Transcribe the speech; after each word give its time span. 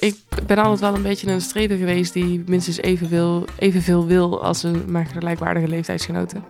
Ik 0.00 0.16
ben 0.46 0.56
altijd 0.58 0.80
wel 0.80 0.94
een 0.94 1.02
beetje 1.02 1.30
een 1.30 1.40
strever 1.40 1.76
geweest 1.76 2.12
die 2.12 2.42
minstens 2.46 2.76
evenveel, 2.76 3.44
evenveel 3.58 4.06
wil 4.06 4.42
als 4.44 4.62
een 4.62 4.90
maar 4.90 5.06
gelijkwaardige 5.06 5.68
leeftijdsgenoten. 5.68 6.44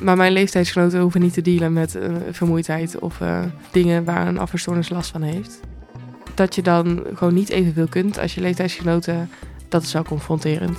Maar 0.00 0.16
mijn 0.16 0.32
leeftijdsgenoten 0.32 1.00
hoeven 1.00 1.20
niet 1.20 1.32
te 1.32 1.42
dealen 1.42 1.72
met 1.72 1.94
uh, 1.94 2.16
vermoeidheid 2.30 2.98
of 2.98 3.20
uh, 3.20 3.44
dingen 3.72 4.04
waar 4.04 4.26
een 4.26 4.38
afverstoornis 4.38 4.88
last 4.88 5.10
van 5.10 5.22
heeft. 5.22 5.60
Dat 6.34 6.54
je 6.54 6.62
dan 6.62 7.04
gewoon 7.14 7.34
niet 7.34 7.48
evenveel 7.48 7.88
kunt 7.88 8.18
als 8.18 8.34
je 8.34 8.40
leeftijdsgenoten, 8.40 9.30
dat 9.68 9.82
is 9.82 9.92
wel 9.92 10.04
confronterend. 10.04 10.78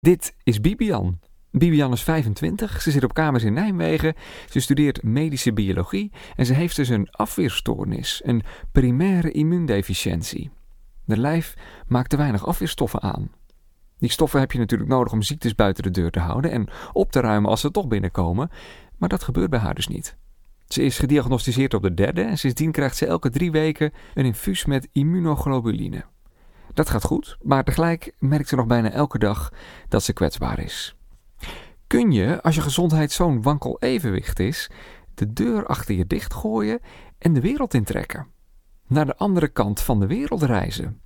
Dit 0.00 0.34
is 0.42 0.60
Bibian. 0.60 1.29
Bibian 1.52 1.92
is 1.92 2.02
25, 2.02 2.82
ze 2.82 2.90
zit 2.90 3.04
op 3.04 3.14
kamers 3.14 3.44
in 3.44 3.52
Nijmegen, 3.52 4.14
ze 4.48 4.60
studeert 4.60 5.02
medische 5.02 5.52
biologie 5.52 6.12
en 6.36 6.46
ze 6.46 6.54
heeft 6.54 6.76
dus 6.76 6.88
een 6.88 7.10
afweerstoornis, 7.10 8.20
een 8.24 8.42
primaire 8.72 9.30
immuundeficiëntie. 9.30 10.50
De 11.04 11.18
lijf 11.18 11.54
maakt 11.86 12.10
te 12.10 12.16
weinig 12.16 12.46
afweerstoffen 12.46 13.02
aan. 13.02 13.30
Die 13.98 14.10
stoffen 14.10 14.40
heb 14.40 14.52
je 14.52 14.58
natuurlijk 14.58 14.90
nodig 14.90 15.12
om 15.12 15.22
ziektes 15.22 15.54
buiten 15.54 15.82
de 15.82 15.90
deur 15.90 16.10
te 16.10 16.20
houden 16.20 16.50
en 16.50 16.68
op 16.92 17.12
te 17.12 17.20
ruimen 17.20 17.50
als 17.50 17.60
ze 17.60 17.70
toch 17.70 17.88
binnenkomen, 17.88 18.50
maar 18.96 19.08
dat 19.08 19.22
gebeurt 19.22 19.50
bij 19.50 19.58
haar 19.58 19.74
dus 19.74 19.88
niet. 19.88 20.16
Ze 20.66 20.82
is 20.82 20.98
gediagnosticeerd 20.98 21.74
op 21.74 21.82
de 21.82 21.94
derde 21.94 22.22
en 22.22 22.38
sindsdien 22.38 22.72
krijgt 22.72 22.96
ze 22.96 23.06
elke 23.06 23.30
drie 23.30 23.50
weken 23.50 23.92
een 24.14 24.24
infuus 24.24 24.64
met 24.64 24.88
immunoglobuline. 24.92 26.04
Dat 26.74 26.90
gaat 26.90 27.04
goed, 27.04 27.36
maar 27.42 27.64
tegelijk 27.64 28.12
merkt 28.18 28.48
ze 28.48 28.56
nog 28.56 28.66
bijna 28.66 28.90
elke 28.90 29.18
dag 29.18 29.52
dat 29.88 30.02
ze 30.02 30.12
kwetsbaar 30.12 30.58
is. 30.58 30.94
Kun 31.90 32.12
je, 32.12 32.42
als 32.42 32.54
je 32.54 32.60
gezondheid 32.60 33.12
zo'n 33.12 33.42
wankel 33.42 33.76
evenwicht 33.78 34.38
is, 34.38 34.70
de 35.14 35.32
deur 35.32 35.66
achter 35.66 35.94
je 35.94 36.06
dichtgooien 36.06 36.80
en 37.18 37.32
de 37.32 37.40
wereld 37.40 37.74
intrekken? 37.74 38.26
Naar 38.86 39.06
de 39.06 39.16
andere 39.16 39.48
kant 39.48 39.80
van 39.80 40.00
de 40.00 40.06
wereld 40.06 40.42
reizen? 40.42 41.00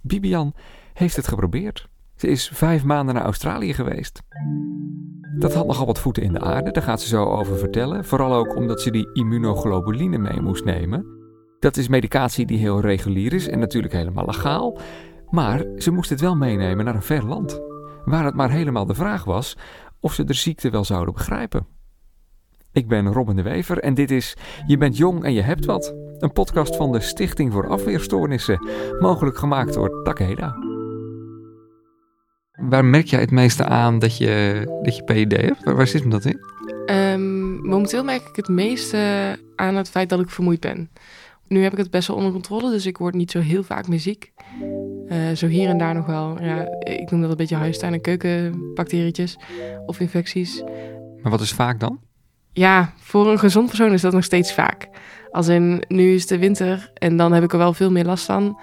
Bibian 0.00 0.54
heeft 0.92 1.16
het 1.16 1.28
geprobeerd. 1.28 1.88
Ze 2.16 2.26
is 2.26 2.48
vijf 2.48 2.84
maanden 2.84 3.14
naar 3.14 3.24
Australië 3.24 3.74
geweest. 3.74 4.22
Dat 5.38 5.54
had 5.54 5.66
nogal 5.66 5.86
wat 5.86 5.98
voeten 5.98 6.22
in 6.22 6.32
de 6.32 6.40
aarde, 6.40 6.70
daar 6.70 6.82
gaat 6.82 7.00
ze 7.00 7.08
zo 7.08 7.24
over 7.24 7.58
vertellen. 7.58 8.04
Vooral 8.04 8.34
ook 8.34 8.56
omdat 8.56 8.80
ze 8.80 8.90
die 8.90 9.12
immunoglobuline 9.12 10.18
mee 10.18 10.40
moest 10.40 10.64
nemen. 10.64 11.06
Dat 11.58 11.76
is 11.76 11.88
medicatie 11.88 12.46
die 12.46 12.58
heel 12.58 12.80
regulier 12.80 13.32
is 13.32 13.48
en 13.48 13.58
natuurlijk 13.58 13.94
helemaal 13.94 14.26
legaal. 14.26 14.78
Maar 15.30 15.64
ze 15.76 15.90
moest 15.90 16.10
het 16.10 16.20
wel 16.20 16.36
meenemen 16.36 16.84
naar 16.84 16.94
een 16.94 17.02
ver 17.02 17.26
land. 17.26 17.60
Waar 18.04 18.24
het 18.24 18.34
maar 18.34 18.50
helemaal 18.50 18.86
de 18.86 18.94
vraag 18.94 19.24
was 19.24 19.56
of 20.02 20.14
ze 20.14 20.24
de 20.24 20.32
ziekte 20.32 20.70
wel 20.70 20.84
zouden 20.84 21.14
begrijpen. 21.14 21.66
Ik 22.72 22.88
ben 22.88 23.12
Robin 23.12 23.36
de 23.36 23.42
Wever 23.42 23.78
en 23.78 23.94
dit 23.94 24.10
is 24.10 24.36
Je 24.66 24.76
bent 24.76 24.96
jong 24.96 25.24
en 25.24 25.32
je 25.32 25.42
hebt 25.42 25.64
wat. 25.64 25.94
Een 26.18 26.32
podcast 26.32 26.76
van 26.76 26.92
de 26.92 27.00
Stichting 27.00 27.52
voor 27.52 27.68
Afweerstoornissen, 27.68 28.68
mogelijk 29.00 29.38
gemaakt 29.38 29.74
door 29.74 30.02
Takeda. 30.02 30.56
Waar 32.52 32.84
merk 32.84 33.06
jij 33.06 33.20
het 33.20 33.30
meeste 33.30 33.64
aan 33.64 33.98
dat 33.98 34.16
je, 34.16 34.62
dat 34.82 34.96
je 34.96 35.04
PID 35.04 35.32
hebt? 35.32 35.64
Waar, 35.64 35.86
zit 35.86 36.04
me 36.04 36.10
dat 36.10 36.24
in? 36.24 36.40
Um, 36.86 37.60
momenteel 37.68 38.04
merk 38.04 38.28
ik 38.28 38.36
het 38.36 38.48
meeste 38.48 39.36
aan 39.56 39.74
het 39.74 39.90
feit 39.90 40.08
dat 40.08 40.20
ik 40.20 40.30
vermoeid 40.30 40.60
ben. 40.60 40.90
Nu 41.48 41.62
heb 41.62 41.72
ik 41.72 41.78
het 41.78 41.90
best 41.90 42.08
wel 42.08 42.16
onder 42.16 42.32
controle, 42.32 42.70
dus 42.70 42.86
ik 42.86 42.98
word 42.98 43.14
niet 43.14 43.30
zo 43.30 43.40
heel 43.40 43.62
vaak 43.62 43.88
meer 43.88 44.00
ziek. 44.00 44.32
Uh, 45.12 45.36
zo 45.36 45.46
hier 45.46 45.68
en 45.68 45.78
daar 45.78 45.94
nog 45.94 46.06
wel. 46.06 46.42
Ja, 46.42 46.66
ik 46.78 47.10
noem 47.10 47.20
dat 47.20 47.30
een 47.30 47.36
beetje 47.36 47.56
huistuin- 47.56 47.92
en 47.92 48.00
keukenbacterietjes 48.00 49.38
of 49.86 50.00
infecties. 50.00 50.62
Maar 51.22 51.30
wat 51.30 51.40
is 51.40 51.52
vaak 51.52 51.80
dan? 51.80 52.00
Ja, 52.52 52.92
voor 52.96 53.30
een 53.30 53.38
gezond 53.38 53.66
persoon 53.66 53.92
is 53.92 54.00
dat 54.00 54.12
nog 54.12 54.24
steeds 54.24 54.52
vaak. 54.52 54.88
Als 55.30 55.48
in, 55.48 55.84
nu 55.88 56.14
is 56.14 56.20
het 56.20 56.28
de 56.28 56.38
winter 56.38 56.90
en 56.94 57.16
dan 57.16 57.32
heb 57.32 57.42
ik 57.42 57.52
er 57.52 57.58
wel 57.58 57.72
veel 57.72 57.90
meer 57.90 58.04
last 58.04 58.24
van. 58.24 58.60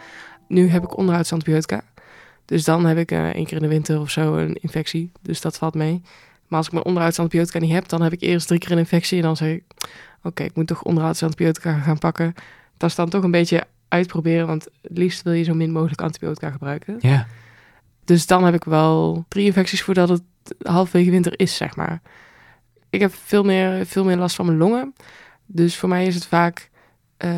Nu 0.47 0.67
heb 0.67 0.83
ik 0.83 0.97
onderhoudsantibiotica. 0.97 1.81
Dus 2.45 2.63
dan 2.63 2.85
heb 2.85 2.97
ik 2.97 3.11
uh, 3.11 3.27
één 3.27 3.45
keer 3.45 3.57
in 3.57 3.63
de 3.63 3.67
winter 3.69 3.99
of 3.99 4.09
zo 4.09 4.35
een 4.35 4.53
infectie. 4.53 5.11
Dus 5.21 5.41
dat 5.41 5.57
valt 5.57 5.75
mee. 5.75 6.01
Maar 6.47 6.57
als 6.57 6.67
ik 6.67 6.73
mijn 6.73 6.85
onderhoudsantibiotica 6.85 7.59
niet 7.59 7.71
heb, 7.71 7.87
dan 7.87 8.01
heb 8.01 8.13
ik 8.13 8.21
eerst 8.21 8.47
drie 8.47 8.59
keer 8.59 8.71
een 8.71 8.77
infectie. 8.77 9.17
En 9.17 9.23
dan 9.23 9.37
zeg 9.37 9.55
ik, 9.55 9.63
oké, 10.23 10.43
ik 10.43 10.55
moet 10.55 10.67
toch 10.67 10.83
onderhoudsantibiotica 10.83 11.79
gaan 11.79 11.97
pakken. 11.97 12.33
Dat 12.77 12.89
is 12.89 12.95
dan 12.95 13.09
toch 13.09 13.23
een 13.23 13.31
beetje 13.31 13.63
uitproberen, 13.89 14.47
want 14.47 14.67
het 14.81 14.97
liefst 14.97 15.21
wil 15.21 15.33
je 15.33 15.43
zo 15.43 15.53
min 15.53 15.71
mogelijk 15.71 16.01
antibiotica 16.01 16.49
gebruiken. 16.49 16.97
Ja. 16.99 17.27
Dus 18.05 18.27
dan 18.27 18.43
heb 18.43 18.53
ik 18.53 18.63
wel 18.63 19.25
drie 19.27 19.45
infecties 19.45 19.81
voordat 19.81 20.09
het 20.09 20.23
halfwege 20.61 21.11
winter 21.11 21.39
is, 21.39 21.55
zeg 21.55 21.75
maar. 21.75 22.01
Ik 22.89 22.99
heb 22.99 23.13
veel 23.13 23.43
meer, 23.43 23.85
veel 23.85 24.03
meer 24.03 24.17
last 24.17 24.35
van 24.35 24.45
mijn 24.45 24.57
longen. 24.57 24.93
Dus 25.45 25.77
voor 25.77 25.89
mij 25.89 26.05
is 26.05 26.15
het 26.15 26.25
vaak 26.25 26.69
uh, 27.25 27.31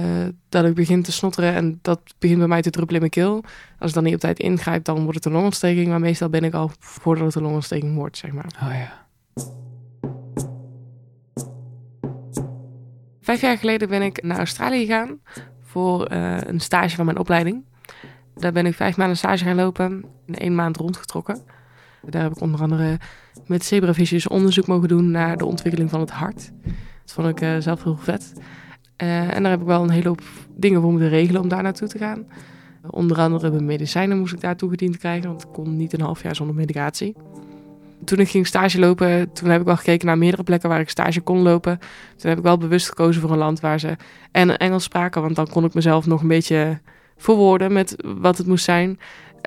dat 0.50 0.66
ik 0.66 0.74
begin 0.74 1.04
te 1.04 1.12
snotteren 1.12 1.54
en 1.54 1.80
dat 1.82 2.02
begint 2.20 2.40
bij 2.40 2.48
mij 2.48 2.62
te 2.62 2.70
druppelen 2.70 3.02
in 3.02 3.10
mijn 3.12 3.26
keel. 3.26 3.44
Als 3.80 3.90
ik 3.90 3.96
dan 3.96 4.04
niet 4.04 4.14
op 4.14 4.20
tijd 4.20 4.40
ingrijp, 4.40 4.84
dan 4.84 5.02
wordt 5.02 5.16
het 5.16 5.26
een 5.26 5.32
longontsteking. 5.32 5.88
Maar 5.88 6.00
meestal 6.00 6.30
ben 6.30 6.44
ik 6.44 6.54
al 6.54 6.72
voordat 6.80 7.26
het 7.26 7.36
een 7.36 7.42
longontsteking 7.42 7.96
wordt, 7.96 8.18
zeg 8.18 8.32
maar. 8.32 8.52
Oh 8.64 8.74
ja. 8.74 9.00
Vijf 13.22 13.42
jaar 13.42 13.58
geleden 13.58 13.90
ben 13.90 14.02
ik 14.02 14.24
naar 14.24 14.38
Australië 14.38 14.86
gegaan 14.86 15.20
voor 15.72 16.12
uh, 16.12 16.38
een 16.42 16.60
stage 16.60 16.96
van 16.96 17.06
mijn 17.06 17.20
opleiding. 17.20 17.64
Daar 18.36 18.52
ben 18.52 18.66
ik 18.66 18.74
vijf 18.74 18.98
maanden 18.98 19.18
stage 19.18 19.44
gaan 19.44 19.56
lopen 19.56 20.04
en 20.26 20.36
één 20.36 20.56
maand 20.56 20.78
rondgetrokken. 20.78 21.42
Daar 22.10 22.22
heb 22.22 22.32
ik 22.32 22.42
onder 22.42 22.62
andere 22.62 23.00
met 23.46 23.66
zebravisjes 23.66 24.28
onderzoek 24.28 24.68
mogen 24.68 24.88
doen 24.88 25.12
naar 25.12 25.38
de 25.38 25.46
ontwikkeling 25.46 25.90
van 25.90 26.00
het 26.00 26.12
hart. 26.12 26.52
Dat 27.02 27.14
vond 27.14 27.28
ik 27.28 27.42
uh, 27.42 27.56
zelf 27.60 27.84
heel 27.84 27.98
vet. 27.98 28.34
Uh, 29.04 29.36
en 29.36 29.42
daar 29.42 29.52
heb 29.52 29.62
ik 29.62 29.68
wel 29.68 29.84
een 29.84 29.90
hele 29.90 30.08
hoop 30.08 30.22
dingen 30.56 30.82
voor 30.82 30.92
moeten 30.92 31.10
regelen 31.10 31.42
om 31.42 31.48
daar 31.48 31.64
naartoe 31.64 31.88
te 31.88 31.98
gaan. 31.98 32.26
Onder 32.90 33.18
andere 33.18 33.52
mijn 33.52 33.66
medicijnen 33.66 34.18
moest 34.18 34.34
ik 34.34 34.42
daar 34.42 34.56
toegediend 34.56 34.98
krijgen, 34.98 35.30
want 35.30 35.44
ik 35.44 35.52
kon 35.52 35.76
niet 35.76 35.94
een 35.94 36.02
half 36.02 36.24
jaar 36.24 36.36
zonder 36.36 36.56
medicatie. 36.56 37.16
Toen 38.06 38.20
ik 38.20 38.30
ging 38.30 38.48
stage 38.48 38.80
lopen, 38.80 39.34
toen 39.34 39.50
heb 39.50 39.60
ik 39.60 39.66
wel 39.66 39.76
gekeken 39.76 40.08
naar 40.08 40.18
meerdere 40.18 40.44
plekken 40.44 40.70
waar 40.70 40.80
ik 40.80 40.90
stage 40.90 41.22
kon 41.22 41.42
lopen. 41.42 41.80
Toen 42.18 42.30
heb 42.30 42.38
ik 42.38 42.44
wel 42.44 42.58
bewust 42.58 42.88
gekozen 42.88 43.22
voor 43.22 43.32
een 43.32 43.38
land 43.38 43.60
waar 43.60 43.80
ze 43.80 43.96
en 44.32 44.58
Engels 44.58 44.84
spraken, 44.84 45.22
want 45.22 45.36
dan 45.36 45.48
kon 45.48 45.66
ik 45.66 45.74
mezelf 45.74 46.06
nog 46.06 46.22
een 46.22 46.28
beetje 46.28 46.80
verwoorden 47.18 47.74
met 47.74 47.96
wat 48.20 48.38
het 48.38 48.48
moest 48.48 48.64
zijn. 48.64 49.00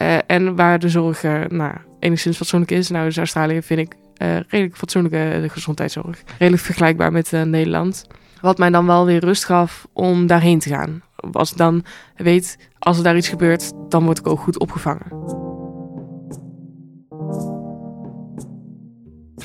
Uh, 0.02 0.16
en 0.26 0.56
waar 0.56 0.78
de 0.78 0.88
zorg 0.88 1.22
uh, 1.22 1.44
nou, 1.48 1.72
enigszins 1.98 2.36
fatsoenlijk 2.36 2.70
is. 2.70 2.88
Nou, 2.88 3.04
dus 3.04 3.16
Australië 3.16 3.62
vind 3.62 3.80
ik 3.80 3.94
uh, 3.94 4.36
redelijk 4.36 4.76
fatsoenlijke 4.76 5.48
gezondheidszorg. 5.48 6.22
Redelijk 6.38 6.62
vergelijkbaar 6.62 7.12
met 7.12 7.30
Nederland. 7.30 8.06
Wat 8.40 8.58
mij 8.58 8.70
dan 8.70 8.86
wel 8.86 9.06
weer 9.06 9.24
rust 9.24 9.44
gaf 9.44 9.86
om 9.92 10.26
daarheen 10.26 10.58
te 10.58 10.68
gaan. 10.68 11.02
Ik 11.16 11.56
dan 11.56 11.84
weet, 12.16 12.58
als 12.78 12.96
er 12.96 13.04
daar 13.04 13.16
iets 13.16 13.28
gebeurt, 13.28 13.72
dan 13.88 14.04
word 14.04 14.18
ik 14.18 14.26
ook 14.26 14.40
goed 14.40 14.58
opgevangen. 14.58 15.43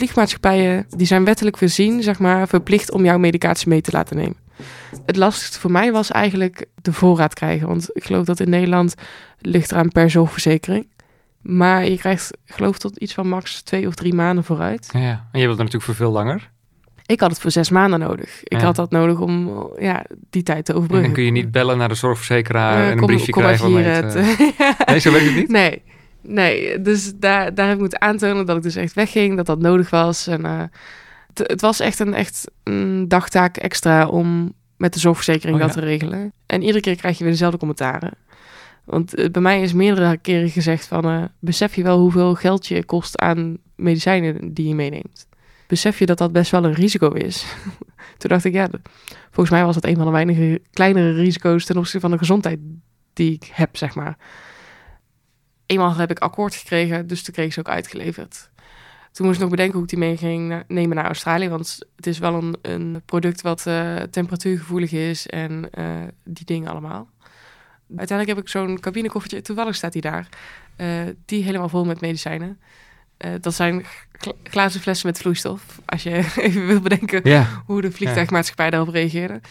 Vliegmaatschappijen 0.04 0.86
die 0.98 1.08
zijn 1.08 1.24
wettelijk 1.26 1.58
voorzien, 1.58 2.04
zeg 2.04 2.20
maar, 2.20 2.48
verplicht 2.48 2.92
om 2.92 3.04
jouw 3.06 3.18
medicatie 3.18 3.70
mee 3.70 3.82
te 3.82 3.92
laten 3.92 4.16
nemen. 4.18 4.36
Het 5.06 5.16
lastigste 5.16 5.60
voor 5.60 5.72
mij 5.72 5.92
was 5.92 6.12
eigenlijk 6.12 6.66
de 6.82 6.94
voorraad 6.94 7.34
krijgen. 7.34 7.68
Want 7.68 7.90
ik 7.94 8.04
geloof 8.04 8.26
dat 8.26 8.40
in 8.40 8.50
Nederland 8.50 8.94
ligt 9.40 9.72
eraan 9.72 9.90
per 9.90 10.10
zorgverzekering. 10.10 10.88
Maar 11.42 11.86
je 11.90 11.98
krijgt, 11.98 12.32
geloof 12.46 12.78
tot 12.78 12.98
iets 12.98 13.14
van 13.14 13.28
max 13.28 13.62
twee 13.62 13.88
of 13.88 13.96
drie 13.96 14.14
maanden 14.14 14.44
vooruit. 14.44 14.90
Ja, 14.94 15.28
en 15.32 15.40
je 15.40 15.46
wilt 15.46 15.58
er 15.58 15.64
natuurlijk 15.64 15.84
voor 15.84 15.96
veel 15.96 16.12
langer. 16.12 16.50
Ik 17.06 17.20
had 17.20 17.30
het 17.30 17.40
voor 17.40 17.52
zes 17.52 17.70
maanden 17.70 18.00
nodig. 18.00 18.44
Ik 18.44 18.60
Ja. 18.60 18.64
had 18.66 18.76
dat 18.76 18.92
nodig 18.92 19.20
om 19.20 19.68
ja, 19.80 20.06
die 20.30 20.44
tijd 20.44 20.66
te 20.66 20.72
En 20.72 20.78
overbruggen. 20.78 21.08
dan 21.14 21.18
kun 21.24 21.26
je 21.34 21.42
niet 21.42 21.52
bellen 21.52 21.78
naar 21.78 21.88
de 21.90 21.96
zorgverzekeraar 21.96 22.78
Eh, 22.84 22.90
en 22.90 22.98
een 22.98 23.06
briefje 23.06 23.32
kom 23.32 23.42
krijgen 23.42 23.68
hier, 23.68 23.86
het, 23.94 24.14
het- 24.14 24.40
eh, 24.58 24.88
Nee, 24.88 25.00
zo 25.00 25.12
werkt 25.12 25.26
het 25.26 25.36
niet? 25.36 25.50
Nee, 25.62 25.82
nee. 26.22 26.82
Dus 26.82 27.14
daar, 27.16 27.54
daar 27.54 27.66
heb 27.66 27.74
ik 27.76 27.82
moeten 27.82 28.02
aantonen 28.02 28.46
dat 28.46 28.58
ik 28.58 28.64
dus 28.64 28.76
echt 28.76 28.94
wegging, 28.94 29.36
dat 29.38 29.46
dat 29.46 29.60
nodig 29.60 29.90
was. 29.90 30.28
En 30.28 30.46
eh, 30.46 30.64
het, 31.34 31.48
het 31.48 31.62
was 31.62 31.80
echt 31.80 32.00
een, 32.00 32.14
echt 32.14 32.52
een 32.64 33.08
dagtaak 33.08 33.58
extra 33.58 34.08
om 34.08 34.54
met 34.78 34.94
de 34.94 35.00
zorgverzekering 35.00 35.58
Oh, 35.58 35.64
dat 35.64 35.74
ja. 35.74 35.80
te 35.82 35.88
regelen. 35.88 36.34
En 36.46 36.62
iedere 36.62 36.80
keer 36.80 36.96
krijg 36.96 37.18
je 37.18 37.24
weer 37.24 37.34
dezelfde 37.34 37.58
commentaren. 37.58 38.12
Want 38.84 39.16
eh, 39.16 39.30
bij 39.30 39.42
mij 39.42 39.62
is 39.62 39.74
meerdere 39.74 40.18
keren 40.18 40.50
gezegd 40.50 40.88
van... 40.88 41.06
eh, 41.06 41.24
besef 41.40 41.76
je 41.76 41.84
wel 41.84 42.00
hoeveel 42.00 42.36
geld 42.36 42.68
je 42.68 42.86
kost 42.86 43.20
aan 43.20 43.58
medicijnen 43.76 44.54
die 44.54 44.68
je 44.68 44.76
meeneemt? 44.76 45.28
Besef 45.68 46.00
je 46.00 46.06
dat 46.06 46.18
dat 46.18 46.32
best 46.32 46.52
wel 46.52 46.64
een 46.64 46.74
risico 46.74 47.10
is? 47.10 47.46
Toen 48.18 48.30
dacht 48.30 48.46
ik, 48.46 48.54
ja, 48.54 48.70
volgens 49.26 49.50
mij 49.50 49.66
was 49.66 49.76
dat 49.76 49.86
een 49.86 49.96
van 49.96 50.06
de 50.06 50.12
weinige 50.12 50.62
kleinere 50.72 51.14
risico's... 51.14 51.66
ten 51.66 51.78
opzichte 51.78 52.00
van 52.00 52.12
de 52.12 52.18
gezondheid 52.18 52.60
die 53.14 53.34
ik 53.34 53.50
heb, 53.54 53.78
zeg 53.78 53.96
maar. 53.96 54.18
Eenmaal 55.72 55.96
heb 55.96 56.12
ik 56.12 56.20
akkoord 56.20 56.56
gekregen, 56.56 57.08
dus 57.08 57.24
toen 57.24 57.34
kreeg 57.34 57.46
ik 57.46 57.54
ze 57.54 57.60
ook 57.60 57.70
uitgeleverd. 57.70 58.50
Toen 59.12 59.26
moest 59.26 59.38
ik 59.38 59.42
nog 59.42 59.52
bedenken 59.52 59.74
hoe 59.76 59.84
ik 59.84 59.90
die 59.90 60.00
mee 60.00 60.18
ging 60.18 60.64
nemen 60.68 60.96
naar 60.96 61.06
Australië. 61.06 61.50
Want 61.50 61.78
het 61.96 62.08
is 62.08 62.18
wel 62.20 62.34
een, 62.34 62.56
een 62.62 63.02
product 63.06 63.42
wat 63.42 63.68
eh, 63.68 63.96
temperatuurgevoelig 63.96 64.92
is 64.92 65.28
en 65.28 65.70
eh, 65.72 65.86
die 66.24 66.46
dingen 66.46 66.70
allemaal. 66.72 67.10
Uiteindelijk 67.98 68.38
heb 68.38 68.46
ik 68.46 68.52
zo'n 68.52 68.80
cabinekoffertje, 68.80 69.42
toevallig 69.42 69.76
staat 69.76 69.94
die 69.94 70.02
daar, 70.02 70.28
eh, 70.76 70.88
die 71.26 71.44
helemaal 71.44 71.70
vol 71.70 71.86
met 71.86 72.02
medicijnen. 72.02 72.60
Dat 73.42 73.54
zijn 73.54 73.86
gla- 74.12 74.34
glazen 74.44 74.82
flessen 74.82 75.08
met 75.08 75.18
vloeistof. 75.18 75.80
Als 75.86 76.04
je 76.04 76.12
even 76.36 76.68
wil 76.68 76.80
bedenken 76.82 77.22
Ja. 77.24 77.64
hoe 77.66 77.82
de 77.82 77.92
vliegtuigmaatschappij 77.92 78.70
daarop 78.70 78.90
reageerde. 78.94 79.42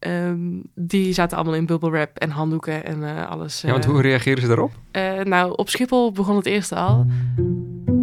Ehm, 0.00 0.38
die 0.74 1.12
zaten 1.12 1.36
allemaal 1.36 1.54
in 1.54 1.66
bubble 1.66 1.90
wrap 1.90 2.18
en 2.18 2.30
handdoeken 2.30 2.84
en 2.84 3.04
eh, 3.04 3.30
alles. 3.30 3.60
ja, 3.60 3.70
want 3.70 3.84
eh. 3.84 3.90
hoe 3.90 4.00
reageren 4.00 4.40
ze 4.42 4.46
daarop? 4.48 4.72
Eh, 4.90 5.18
nou, 5.24 5.52
op 5.56 5.68
Schiphol 5.68 6.12
begon 6.12 6.36
het 6.36 6.46
eerste 6.46 6.74
al. 6.74 7.06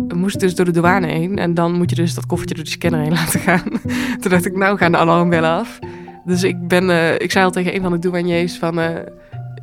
We 0.08 0.16
moesten 0.16 0.40
dus 0.42 0.56
door 0.56 0.66
de 0.66 0.72
douane 0.72 1.08
heen. 1.08 1.38
En 1.38 1.54
dan 1.54 1.72
moet 1.74 1.90
je 1.90 1.96
dus 1.96 2.14
dat 2.14 2.26
koffertje 2.26 2.56
door 2.56 2.64
de 2.64 2.70
scanner 2.70 3.00
heen 3.00 3.12
laten 3.22 3.40
gaan. 3.40 3.64
Toen 4.20 4.32
dacht 4.32 4.46
ik, 4.46 4.56
nou 4.56 4.78
gaan 4.78 4.92
de 4.92 4.98
alarmbellen 4.98 5.50
af. 5.50 5.80
Dus 6.26 6.44
ik, 6.44 6.68
ben, 6.68 6.90
ik 7.22 7.32
zei 7.32 7.46
al 7.46 7.52
tegen 7.52 7.76
een 7.76 7.82
van 7.82 7.92
de 7.92 8.00
douaniers 8.00 8.58
van... 8.58 8.80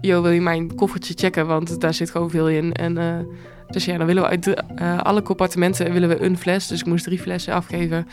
yo, 0.01 0.23
wil 0.23 0.31
je 0.31 0.41
mijn 0.41 0.75
koffertje 0.75 1.15
checken? 1.17 1.47
Want 1.47 1.81
daar 1.81 1.95
zit 1.95 2.11
gewoon 2.11 2.31
veel 2.31 2.49
in. 2.49 2.73
En, 2.73 3.27
dus 3.69 3.85
ja, 3.85 3.97
dan 3.99 4.07
willen 4.07 4.23
we 4.23 4.29
uit 4.29 4.45
de- 4.45 5.03
alle 5.03 5.23
compartimenten 5.23 5.93
willen 5.93 6.09
we 6.09 6.23
een 6.23 6.39
fles. 6.39 6.67
Dus 6.67 6.81
ik 6.81 6.87
moest 6.87 7.05
drie 7.05 7.19
flessen 7.19 7.55
afgeven. 7.55 8.07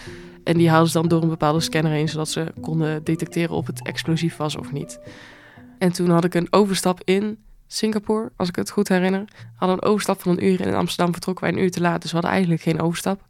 En 0.44 0.58
die 0.58 0.70
haalden 0.70 0.88
ze 0.88 1.00
dan 1.00 1.08
door 1.08 1.22
een 1.22 1.30
bepaalde 1.30 1.60
scanner 1.60 1.92
heen... 1.92 2.10
zodat 2.10 2.30
ze 2.30 2.54
konden 2.62 3.04
detecteren 3.04 3.56
of 3.56 3.68
het 3.68 3.82
explosief 3.88 4.38
was 4.38 4.56
of 4.56 4.72
niet. 4.72 5.00
En 5.78 5.92
toen 5.92 6.10
had 6.10 6.24
ik 6.24 6.34
een 6.34 6.48
overstap 6.50 7.02
in 7.04 7.38
Singapore, 7.68 8.32
als 8.36 8.50
ik 8.50 8.56
het 8.56 8.70
goed 8.70 8.88
herinner. 8.88 9.26
Hadden 9.56 9.78
een 9.78 9.90
overstap 9.90 10.22
van 10.22 10.32
een 10.32 10.46
uur 10.46 10.62
in 10.62 10.74
Amsterdam 10.74 11.14
vertrokken 11.14 11.46
wij 11.46 11.54
een 11.54 11.64
uur 11.64 11.72
te 11.72 11.82
laat. 11.82 12.02
Dus 12.02 12.10
we 12.10 12.16
hadden 12.16 12.34
eigenlijk 12.34 12.62
geen 12.62 12.82
overstap. 12.82 13.22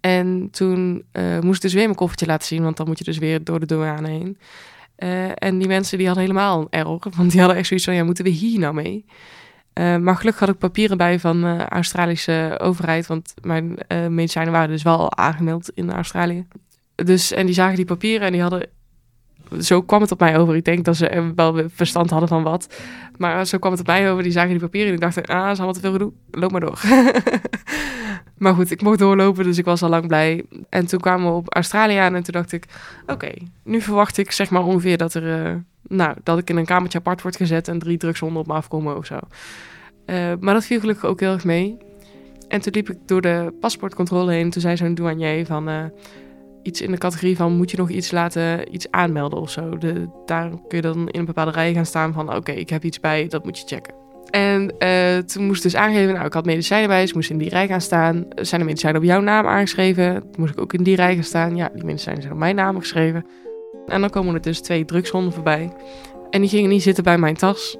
En 0.00 0.48
toen 0.50 1.04
eh, 1.12 1.38
moest 1.40 1.56
ik 1.56 1.62
dus 1.62 1.72
weer 1.72 1.84
mijn 1.84 1.96
koffertje 1.96 2.26
laten 2.26 2.46
zien, 2.46 2.62
want 2.62 2.76
dan 2.76 2.86
moet 2.86 2.98
je 2.98 3.04
dus 3.04 3.18
weer 3.18 3.44
door 3.44 3.60
de 3.60 3.66
douane 3.66 4.08
heen. 4.08 4.38
Eh, 4.96 5.28
en 5.34 5.58
die 5.58 5.68
mensen 5.68 5.98
die 5.98 6.06
hadden 6.06 6.24
helemaal 6.24 6.66
een 6.70 7.00
want 7.16 7.30
die 7.30 7.40
hadden 7.40 7.58
echt 7.58 7.66
zoiets 7.66 7.86
van, 7.86 7.94
ja, 7.94 8.04
moeten 8.04 8.24
we 8.24 8.30
hier 8.30 8.58
nou 8.58 8.74
mee? 8.74 9.04
Eh, 9.80 9.96
maar 9.96 10.16
gelukkig 10.16 10.40
had 10.40 10.48
ik 10.48 10.58
papieren 10.58 10.96
bij 10.96 11.18
van 11.18 11.40
de 11.40 11.68
Australische 11.68 12.58
overheid, 12.62 13.06
want 13.06 13.34
mijn 13.42 13.78
eh, 13.86 14.06
medicijnen 14.06 14.52
waren 14.52 14.68
dus 14.68 14.82
wel 14.82 14.98
al 14.98 15.16
aangemeld 15.16 15.70
in 15.74 15.92
Australië. 15.92 16.46
Dus, 16.94 17.32
en 17.32 17.46
die 17.46 17.54
zagen 17.54 17.76
die 17.76 17.84
papieren 17.84 18.26
en 18.26 18.32
die 18.32 18.40
hadden, 18.40 18.66
zo 19.60 19.82
kwam 19.82 20.00
het 20.00 20.12
op 20.12 20.20
mij 20.20 20.38
over. 20.38 20.56
Ik 20.56 20.64
denk 20.64 20.84
dat 20.84 20.96
ze 20.96 21.08
eh, 21.08 21.28
wel 21.34 21.62
verstand 21.74 22.10
hadden 22.10 22.28
van 22.28 22.42
wat. 22.42 22.74
Maar 23.16 23.46
zo 23.46 23.58
kwam 23.58 23.70
het 23.70 23.80
op 23.80 23.86
mij 23.86 24.10
over. 24.10 24.22
Die 24.22 24.32
zagen 24.32 24.50
die 24.50 24.58
papieren 24.58 24.92
en 24.92 24.96
die 24.96 25.04
dachten, 25.04 25.24
ah, 25.24 25.42
dat 25.42 25.52
is 25.52 25.56
allemaal 25.56 25.74
te 25.74 25.80
veel 25.80 25.92
gedoe. 25.92 26.12
Loop 26.30 26.50
maar 26.50 26.60
door. 26.60 26.80
maar 28.42 28.54
goed, 28.54 28.70
ik 28.70 28.82
mocht 28.82 28.98
doorlopen, 28.98 29.44
dus 29.44 29.58
ik 29.58 29.64
was 29.64 29.82
al 29.82 29.88
lang 29.88 30.06
blij. 30.06 30.44
En 30.68 30.86
toen 30.86 31.00
kwamen 31.00 31.26
we 31.26 31.36
op 31.36 31.54
Australië 31.54 31.96
aan 31.96 32.14
en 32.14 32.22
toen 32.22 32.34
dacht 32.34 32.52
ik, 32.52 32.64
oké, 33.06 33.32
nu 33.62 33.80
verwacht 33.80 34.18
ik 34.18 34.32
zeg 34.32 34.50
maar 34.50 34.64
ongeveer 34.64 34.96
dat 34.96 35.14
er, 35.14 35.44
eh, 35.44 35.54
nou, 35.88 36.16
dat 36.22 36.38
ik 36.38 36.50
in 36.50 36.56
een 36.56 36.64
kamertje 36.64 36.98
apart 36.98 37.22
word 37.22 37.36
gezet 37.36 37.68
en 37.68 37.78
drie 37.78 37.96
drugshonden 37.96 38.40
op 38.40 38.46
me 38.46 38.52
afkomen 38.52 38.96
of 38.96 39.06
zo. 39.06 39.18
Eh, 40.10 40.32
maar 40.40 40.54
dat 40.54 40.64
viel 40.64 40.80
gelukkig 40.80 41.04
ook 41.04 41.20
heel 41.20 41.32
erg 41.32 41.44
mee. 41.44 41.76
En 42.48 42.60
toen 42.60 42.72
liep 42.72 42.90
ik 42.90 42.96
door 43.06 43.20
de 43.20 43.52
paspoortcontrole 43.60 44.32
heen. 44.32 44.50
Toen 44.50 44.62
zei 44.62 44.76
zo'n 44.76 44.94
douanier 44.94 45.46
van 45.46 45.68
eh, 45.68 45.84
iets 46.62 46.80
in 46.80 46.90
de 46.90 46.98
categorie 46.98 47.36
van 47.36 47.52
moet 47.52 47.70
je 47.70 47.76
nog 47.76 47.90
iets 47.90 48.10
laten, 48.10 48.74
iets 48.74 48.90
aanmelden 48.90 49.40
of 49.40 49.50
zo. 49.50 49.78
De, 49.78 50.08
daar 50.26 50.48
kun 50.48 50.78
je 50.78 50.80
dan 50.80 51.08
in 51.08 51.20
een 51.20 51.26
bepaalde 51.26 51.50
rij 51.50 51.72
gaan 51.74 51.86
staan 51.86 52.12
van 52.12 52.34
oké, 52.34 52.52
ik 52.52 52.70
heb 52.70 52.84
iets 52.84 53.00
bij, 53.00 53.26
dat 53.28 53.44
moet 53.44 53.58
je 53.58 53.66
checken. 53.66 53.94
En 54.30 54.78
eh, 54.78 55.18
toen 55.18 55.46
moest 55.46 55.64
ik 55.64 55.70
dus 55.70 55.80
aangeven, 55.80 56.14
nou 56.14 56.26
ik 56.26 56.32
had 56.32 56.44
medicijnen 56.44 56.88
bij, 56.88 57.00
dus 57.00 57.12
moest 57.12 57.30
in 57.30 57.38
die 57.38 57.48
rij 57.48 57.66
gaan 57.66 57.80
staan. 57.80 58.26
Zijn 58.34 58.60
de 58.60 58.66
medicijnen 58.66 59.00
op 59.00 59.06
jouw 59.06 59.20
naam 59.20 59.46
aangeschreven? 59.46 60.20
Toen 60.20 60.40
moest 60.40 60.52
ik 60.52 60.60
ook 60.60 60.72
in 60.72 60.82
die 60.82 60.96
rij 60.96 61.14
gaan 61.14 61.24
staan. 61.24 61.56
Ja, 61.56 61.70
die 61.74 61.84
medicijnen 61.84 62.22
zijn 62.22 62.34
op 62.34 62.40
mijn 62.40 62.56
naam 62.56 62.78
geschreven. 62.78 63.26
En 63.86 64.00
dan 64.00 64.10
komen 64.10 64.34
er 64.34 64.40
dus 64.40 64.60
twee 64.60 64.84
drugshonden 64.84 65.32
voorbij. 65.32 65.72
En 66.30 66.40
die 66.40 66.50
gingen 66.50 66.70
niet 66.70 66.82
zitten 66.82 67.04
bij 67.04 67.18
mijn 67.18 67.36
tas. 67.36 67.78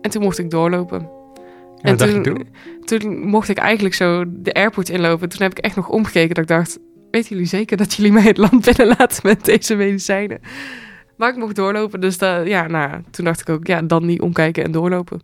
En 0.00 0.10
toen 0.10 0.22
mocht 0.22 0.38
ik 0.38 0.50
doorlopen. 0.50 1.20
En 1.82 1.96
dacht 1.96 2.24
toen? 2.24 2.46
toen 2.84 3.28
mocht 3.28 3.48
ik 3.48 3.58
eigenlijk 3.58 3.94
zo 3.94 4.24
de 4.28 4.52
airport 4.52 4.88
inlopen. 4.88 5.28
Toen 5.28 5.42
heb 5.42 5.50
ik 5.50 5.64
echt 5.64 5.76
nog 5.76 5.88
omgekeken 5.88 6.34
dat 6.34 6.44
ik 6.44 6.56
dacht... 6.56 6.78
weten 7.10 7.28
jullie 7.28 7.46
zeker 7.46 7.76
dat 7.76 7.94
jullie 7.94 8.12
mij 8.12 8.22
het 8.22 8.36
land 8.36 8.64
binnenlaten 8.76 9.20
met 9.22 9.44
deze 9.44 9.74
medicijnen? 9.74 10.40
Maar 11.16 11.28
ik 11.28 11.36
mocht 11.36 11.56
doorlopen, 11.56 12.00
dus 12.00 12.16
ja, 12.44 12.66
nou, 12.66 13.02
toen 13.10 13.24
dacht 13.24 13.40
ik 13.40 13.48
ook... 13.48 13.66
ja, 13.66 13.82
dan 13.82 14.06
niet 14.06 14.20
omkijken 14.20 14.64
en 14.64 14.72
doorlopen. 14.72 15.20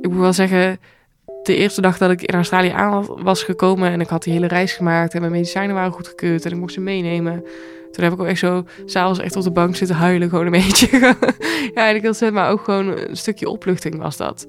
Ik 0.00 0.10
moet 0.10 0.20
wel 0.20 0.32
zeggen, 0.32 0.80
de 1.42 1.56
eerste 1.56 1.80
dag 1.80 1.98
dat 1.98 2.10
ik 2.10 2.22
in 2.22 2.34
Australië 2.34 2.68
aan 2.68 3.06
was 3.22 3.42
gekomen... 3.42 3.90
en 3.90 4.00
ik 4.00 4.08
had 4.08 4.22
die 4.22 4.32
hele 4.32 4.46
reis 4.46 4.72
gemaakt 4.72 5.14
en 5.14 5.20
mijn 5.20 5.32
medicijnen 5.32 5.74
waren 5.74 5.92
goedgekeurd... 5.92 6.44
en 6.44 6.50
ik 6.50 6.58
mocht 6.58 6.72
ze 6.72 6.80
meenemen... 6.80 7.44
Toen 7.92 8.04
heb 8.04 8.12
ik 8.12 8.20
ook 8.20 8.26
echt 8.26 8.38
zo 8.38 8.64
s'avonds 8.84 9.18
echt 9.20 9.36
op 9.36 9.42
de 9.42 9.50
bank 9.50 9.76
zitten 9.76 9.96
huilen, 9.96 10.28
gewoon 10.28 10.44
een 10.46 10.50
beetje. 10.50 10.98
ja, 11.74 11.88
en 11.88 11.94
ik 11.94 12.02
zeggen, 12.02 12.32
maar 12.32 12.50
ook 12.50 12.60
gewoon 12.64 12.86
een 12.86 13.16
stukje 13.16 13.48
opluchting 13.48 13.98
was 13.98 14.16
dat. 14.16 14.46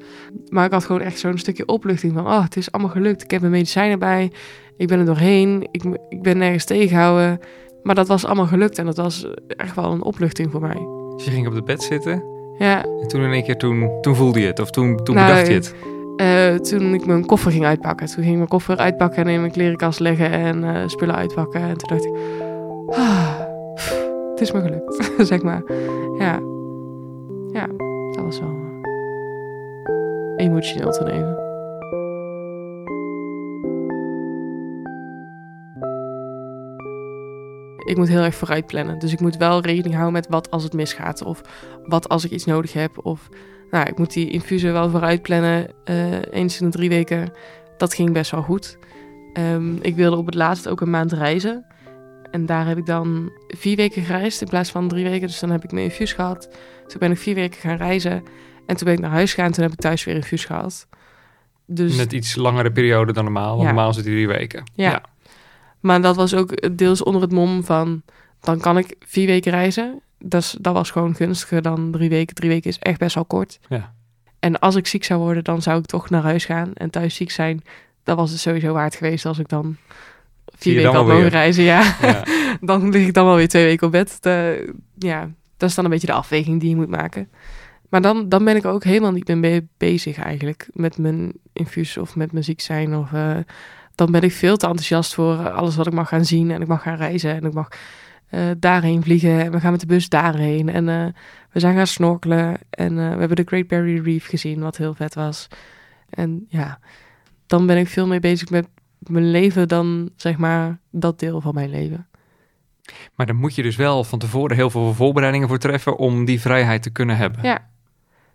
Maar 0.50 0.66
ik 0.66 0.72
had 0.72 0.86
gewoon 0.86 1.02
echt 1.02 1.20
zo'n 1.20 1.38
stukje 1.38 1.66
opluchting 1.66 2.14
van, 2.14 2.26
oh, 2.28 2.44
het 2.44 2.56
is 2.58 2.72
allemaal 2.72 2.92
gelukt. 2.92 3.24
Ik 3.24 3.32
heb 3.32 3.40
mijn 3.40 3.52
medicijnen 3.54 4.00
bij, 4.00 4.32
ik 4.78 4.88
ben 4.88 5.00
er 5.00 5.06
doorheen, 5.06 5.68
ik, 5.72 5.84
ik 6.10 6.22
ben 6.22 6.38
nergens 6.38 6.66
tegengehouden. 6.66 7.40
Maar 7.84 7.96
dat 7.96 8.08
was 8.08 8.26
allemaal 8.26 8.48
gelukt 8.48 8.78
en 8.78 8.86
dat 8.86 8.98
was 8.98 9.28
echt 9.48 9.76
wel 9.76 9.92
een 9.92 10.04
opluchting 10.04 10.52
voor 10.52 10.62
mij. 10.62 10.88
Dus 11.16 11.26
je 11.26 11.32
ging 11.32 11.48
op 11.48 11.54
het 11.54 11.66
bed 11.66 11.84
zitten 11.84 12.24
Ja, 12.58 12.84
en 13.02 13.08
toen 13.08 13.22
in 13.22 13.32
één 13.32 13.44
keer, 13.44 13.58
toen, 13.58 14.02
toen 14.02 14.16
voelde 14.16 14.40
je 14.40 14.48
het 14.48 14.60
of 14.60 14.70
toen, 14.70 15.04
toen 15.04 15.16
Nou, 15.16 15.28
bedacht 15.28 15.48
je 15.48 15.54
het. 15.54 15.76
eh, 16.18 16.56
toen 16.56 16.94
ik 16.94 17.06
mijn 17.06 17.26
koffer 17.26 17.52
ging 17.52 17.66
uitpakken. 17.66 18.06
Toen 18.06 18.16
ging 18.16 18.30
ik 18.30 18.36
mijn 18.38 18.48
koffer 18.48 18.78
uitpakken 18.78 19.24
en 19.24 19.34
in 19.34 19.40
mijn 19.40 19.52
klerenkast 19.52 20.00
leggen 20.00 20.32
en 20.32 20.64
eh, 20.64 20.88
spullen 20.88 21.16
uitpakken. 21.16 21.62
En 21.62 21.78
toen 21.78 21.90
dacht 21.98 22.06
ik, 22.06 22.14
het 24.32 24.42
is 24.42 24.52
me 24.52 24.62
gelukt, 24.62 25.12
zeg 25.28 25.42
maar. 25.42 25.64
Ja, 26.18 26.40
ja, 27.52 27.68
dat 28.12 28.24
was 28.24 28.40
wel 28.40 28.50
eh, 28.50 30.46
emotioneel 30.46 30.92
te 30.92 31.04
nemen. 31.04 31.42
Ik 37.86 37.98
moet 37.98 38.08
heel 38.08 38.22
erg 38.22 38.36
vooruit 38.36 38.66
plannen. 38.66 39.00
Dus 39.00 39.12
ik 39.14 39.20
moet 39.20 39.38
wel 39.38 39.62
rekening 39.62 39.94
houden 39.94 40.14
met 40.14 40.28
wat 40.30 40.52
als 40.52 40.64
het 40.64 40.74
misgaat. 40.74 41.24
Of 41.24 41.42
wat 41.86 42.10
als 42.10 42.26
ik 42.26 42.32
iets 42.32 42.46
nodig 42.46 42.74
heb. 42.74 43.06
Of 43.06 43.30
nou, 43.72 43.88
ik 43.88 43.98
moet 43.98 44.14
die 44.14 44.30
infusen 44.30 44.74
wel 44.74 44.90
vooruit 44.90 45.22
plannen. 45.22 45.68
eh, 45.84 46.22
eens 46.32 46.62
in 46.62 46.66
de 46.70 46.78
drie 46.78 46.90
weken. 46.90 47.32
Dat 47.78 47.94
ging 47.94 48.14
best 48.14 48.32
wel 48.32 48.42
goed. 48.42 48.78
Ehm, 49.34 49.76
ik 49.82 49.96
wilde 49.96 50.18
op 50.18 50.26
het 50.26 50.36
laatst 50.36 50.68
ook 50.68 50.82
een 50.82 50.90
maand 50.90 51.12
reizen. 51.12 51.66
En 52.34 52.46
daar 52.46 52.68
heb 52.68 52.78
ik 52.78 52.86
dan 52.86 53.32
vier 53.48 53.76
weken 53.76 54.04
gereisd 54.04 54.42
in 54.42 54.48
plaats 54.48 54.72
van 54.72 54.88
drie 54.88 55.04
weken. 55.04 55.28
Dus 55.28 55.40
dan 55.40 55.50
heb 55.50 55.64
ik 55.64 55.72
mijn 55.72 55.86
infuus 55.86 56.14
gehad. 56.14 56.50
Toen 56.88 57.00
ben 57.00 57.12
ik 57.12 57.18
vier 57.18 57.36
weken 57.36 57.60
gaan 57.60 57.78
reizen. 57.78 58.24
En 58.66 58.76
toen 58.76 58.86
ben 58.86 58.94
ik 58.94 59.00
naar 59.00 59.12
huis 59.12 59.34
gegaan. 59.34 59.52
Toen 59.52 59.64
heb 59.64 59.74
ik 59.74 59.80
thuis 59.80 60.04
weer 60.04 60.16
infuus 60.16 60.46
gehad. 60.46 60.88
Dus, 61.66 61.96
Net 61.96 62.14
iets 62.14 62.36
langere 62.36 62.72
periode 62.72 63.14
dan 63.14 63.24
normaal, 63.24 63.50
want 63.50 63.62
Ja. 63.62 63.66
normaal 63.66 63.94
zit 63.94 64.06
het 64.06 64.14
drie 64.14 64.28
weken. 64.28 64.64
Ja. 64.74 65.04
Maar 65.80 66.02
dat 66.02 66.16
was 66.16 66.34
ook 66.34 66.78
deels 66.78 67.04
onder 67.04 67.22
het 67.22 67.32
mom 67.32 67.64
van... 67.64 68.02
dan 68.40 68.60
kan 68.60 68.78
ik 68.78 68.96
vier 69.00 69.26
weken 69.26 69.52
reizen. 69.52 70.02
Dat, 70.20 70.58
was 70.62 70.92
gewoon 70.92 71.16
gunstiger 71.16 71.62
dan 71.62 71.92
drie 71.92 72.10
weken. 72.10 72.36
Drie 72.36 72.50
weken 72.50 72.70
is 72.70 72.80
echt 72.80 73.00
best 73.00 73.16
wel 73.16 73.26
kort. 73.26 73.60
Ja. 73.70 73.94
En 74.40 74.60
als 74.60 74.76
ik 74.76 74.88
ziek 74.88 75.04
zou 75.04 75.20
worden, 75.20 75.44
dan 75.44 75.62
zou 75.62 75.80
ik 75.80 75.86
toch 75.86 76.10
naar 76.10 76.24
huis 76.24 76.46
gaan. 76.46 76.74
En 76.74 76.90
thuis 76.90 77.16
ziek 77.16 77.32
zijn, 77.32 77.62
dat 78.04 78.18
was 78.18 78.32
het 78.32 78.40
sowieso 78.40 78.74
waard 78.74 78.96
geweest... 78.96 79.26
als 79.26 79.40
ik 79.40 79.48
dan 79.50 79.78
vier 80.64 80.76
weken 80.76 80.94
had 80.94 81.08
mogen 81.08 81.28
reizen. 81.28 81.64
Ja. 81.64 81.96
Ja. 82.02 82.24
dan 82.62 82.90
lig 82.90 83.08
ik 83.08 83.14
dan 83.14 83.26
wel 83.26 83.36
weer 83.36 83.48
twee 83.48 83.66
weken 83.66 83.86
op 83.86 83.92
bed. 83.92 84.18
De- 84.22 84.74
ja, 84.98 85.30
dat 85.58 85.70
is 85.70 85.76
dan 85.76 85.86
een 85.86 85.92
beetje 85.92 86.08
de 86.08 86.14
afweging 86.14 86.60
die 86.60 86.70
je 86.70 86.76
moet 86.76 86.90
maken. 86.90 87.30
Maar 87.90 88.02
dan, 88.02 88.30
dan 88.30 88.44
ben 88.44 88.56
ik 88.56 88.66
ook 88.66 88.84
helemaal 88.84 89.12
niet 89.12 89.28
meer 89.28 89.38
mee 89.38 89.68
bezig 89.78 90.18
eigenlijk. 90.18 90.68
Met 90.72 90.98
mijn 90.98 91.34
infuus 91.54 91.98
of 91.98 92.16
met 92.16 92.32
mijn 92.32 92.44
ziek 92.44 92.62
zijn. 92.62 92.96
Of, 92.96 93.14
eh, 93.14 93.38
dan 93.96 94.12
ben 94.12 94.22
ik 94.22 94.32
veel 94.32 94.58
te 94.58 94.66
enthousiast 94.68 95.14
voor 95.14 95.34
eh, 95.34 95.56
alles 95.56 95.76
wat 95.76 95.88
ik 95.88 95.94
mag 95.94 96.08
gaan 96.08 96.26
zien. 96.26 96.52
En 96.52 96.62
ik 96.62 96.68
mag 96.68 96.82
gaan 96.82 96.96
reizen. 96.96 97.36
En 97.36 97.44
ik 97.44 97.54
mag 97.54 97.68
eh, 98.34 98.50
daarheen 98.58 99.04
vliegen. 99.04 99.40
En 99.40 99.52
we 99.52 99.60
gaan 99.60 99.72
met 99.72 99.80
de 99.80 99.86
bus 99.86 100.10
daarheen. 100.10 100.70
En 100.70 100.90
eh, 100.90 101.06
we 101.52 101.60
zijn 101.60 101.76
gaan 101.76 101.88
snorkelen. 101.88 102.58
En 102.70 102.90
eh, 103.00 103.14
we 103.14 103.20
hebben 103.20 103.36
de 103.36 103.44
Great 103.46 103.68
Barrier 103.68 104.04
Reef 104.04 104.28
gezien, 104.28 104.60
wat 104.60 104.78
heel 104.78 104.94
vet 104.94 105.14
was. 105.14 105.48
En 106.10 106.46
ja, 106.50 106.80
dan 107.48 107.66
ben 107.66 107.78
ik 107.78 107.88
veel 107.88 108.08
meer 108.08 108.20
bezig 108.20 108.50
met 108.50 108.68
mijn 109.10 109.32
leven 109.32 109.68
dan 109.68 110.10
zeg 110.16 110.38
maar 110.38 110.80
dat 110.92 111.20
deel 111.20 111.42
van 111.42 111.54
mijn 111.54 111.70
leven. 111.70 112.08
Maar 113.16 113.26
dan 113.26 113.36
moet 113.36 113.56
je 113.56 113.62
dus 113.64 113.76
wel 113.76 114.04
van 114.04 114.20
tevoren 114.20 114.56
heel 114.56 114.70
veel 114.70 114.94
voorbereidingen 114.94 115.48
voor 115.48 115.58
treffen 115.58 115.98
om 115.98 116.26
die 116.26 116.42
vrijheid 116.42 116.84
te 116.84 116.90
kunnen 116.90 117.18
hebben. 117.18 117.44
Ja, 117.44 117.70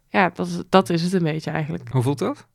ja 0.09 0.31
dat, 0.35 0.47
is, 0.47 0.63
dat 0.69 0.91
is 0.91 1.03
het 1.03 1.13
een 1.13 1.23
beetje 1.23 1.51
eigenlijk. 1.51 1.89
Hoe 1.89 2.03
voelt 2.03 2.19
dat? 2.19 2.47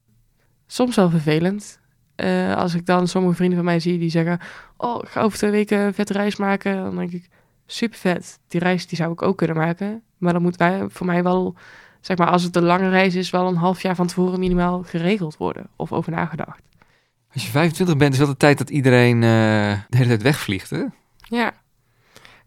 Soms 0.68 0.96
wel 0.96 1.10
vervelend. 1.10 1.80
Eh, 2.16 2.56
als 2.56 2.74
ik 2.74 2.86
dan 2.86 3.08
sommige 3.08 3.36
vrienden 3.36 3.58
van 3.58 3.66
mij 3.66 3.80
zie 3.80 4.00
die 4.00 4.10
zeggen... 4.10 4.40
Oh, 4.78 5.02
ik 5.04 5.10
ga 5.10 5.22
over 5.22 5.38
twee 5.38 5.52
weken 5.52 5.80
een 5.80 5.94
vette 5.94 6.14
reis 6.14 6.36
maken. 6.36 6.76
Dan 6.76 6.96
denk 6.96 7.12
ik, 7.12 7.30
super 7.66 7.98
vet. 7.98 8.40
Die 8.48 8.60
reis 8.60 8.88
die 8.88 8.98
zou 8.98 9.12
ik 9.12 9.22
ook 9.22 9.38
kunnen 9.38 9.58
maken. 9.58 10.04
Maar 10.18 10.34
dan 10.34 10.42
moet 10.42 10.58
wij, 10.58 10.86
voor 10.90 11.06
mij 11.06 11.24
wel... 11.24 11.56
Zeg 12.02 12.18
maar, 12.18 12.30
als 12.30 12.44
het 12.44 12.56
een 12.56 12.64
lange 12.64 12.90
reis 12.90 13.16
is... 13.16 13.30
wel 13.30 13.48
een 13.48 13.56
half 13.56 13.82
jaar 13.82 13.96
van 13.96 14.08
tevoren 14.08 14.40
minimaal 14.40 14.84
geregeld 14.84 15.38
worden. 15.38 15.68
Of 15.76 15.92
over 15.92 16.12
nagedacht. 16.12 16.62
Als 17.34 17.46
je 17.46 17.52
25 17.52 17.98
bent, 17.98 18.14
is 18.14 18.20
dat 18.20 18.28
de 18.28 18.38
tijd 18.38 18.58
dat 18.58 18.70
iedereen 18.70 19.16
eh, 19.16 19.80
de 19.90 19.98
hele 19.98 20.08
tijd 20.08 20.22
wegvliegt, 20.22 20.70
hè? 20.70 20.84
Ja. 21.18 21.54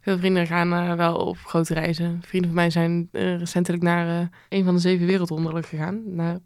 Veel 0.01 0.19
vrienden 0.19 0.47
gaan 0.47 0.73
eh, 0.73 0.95
wel 0.95 1.17
op 1.17 1.37
grote 1.45 1.75
reizen. 1.75 2.21
Vrienden 2.27 2.51
van 2.51 2.61
mij 2.61 2.71
zijn 2.71 3.09
eh, 3.13 3.39
recentelijk 3.39 3.83
naar 3.83 4.29
een 4.49 4.65
van 4.65 4.75
de 4.75 4.81
zeven 4.81 5.07
wereldwonderen 5.07 5.65
gegaan. 5.65 6.15
Naar 6.15 6.39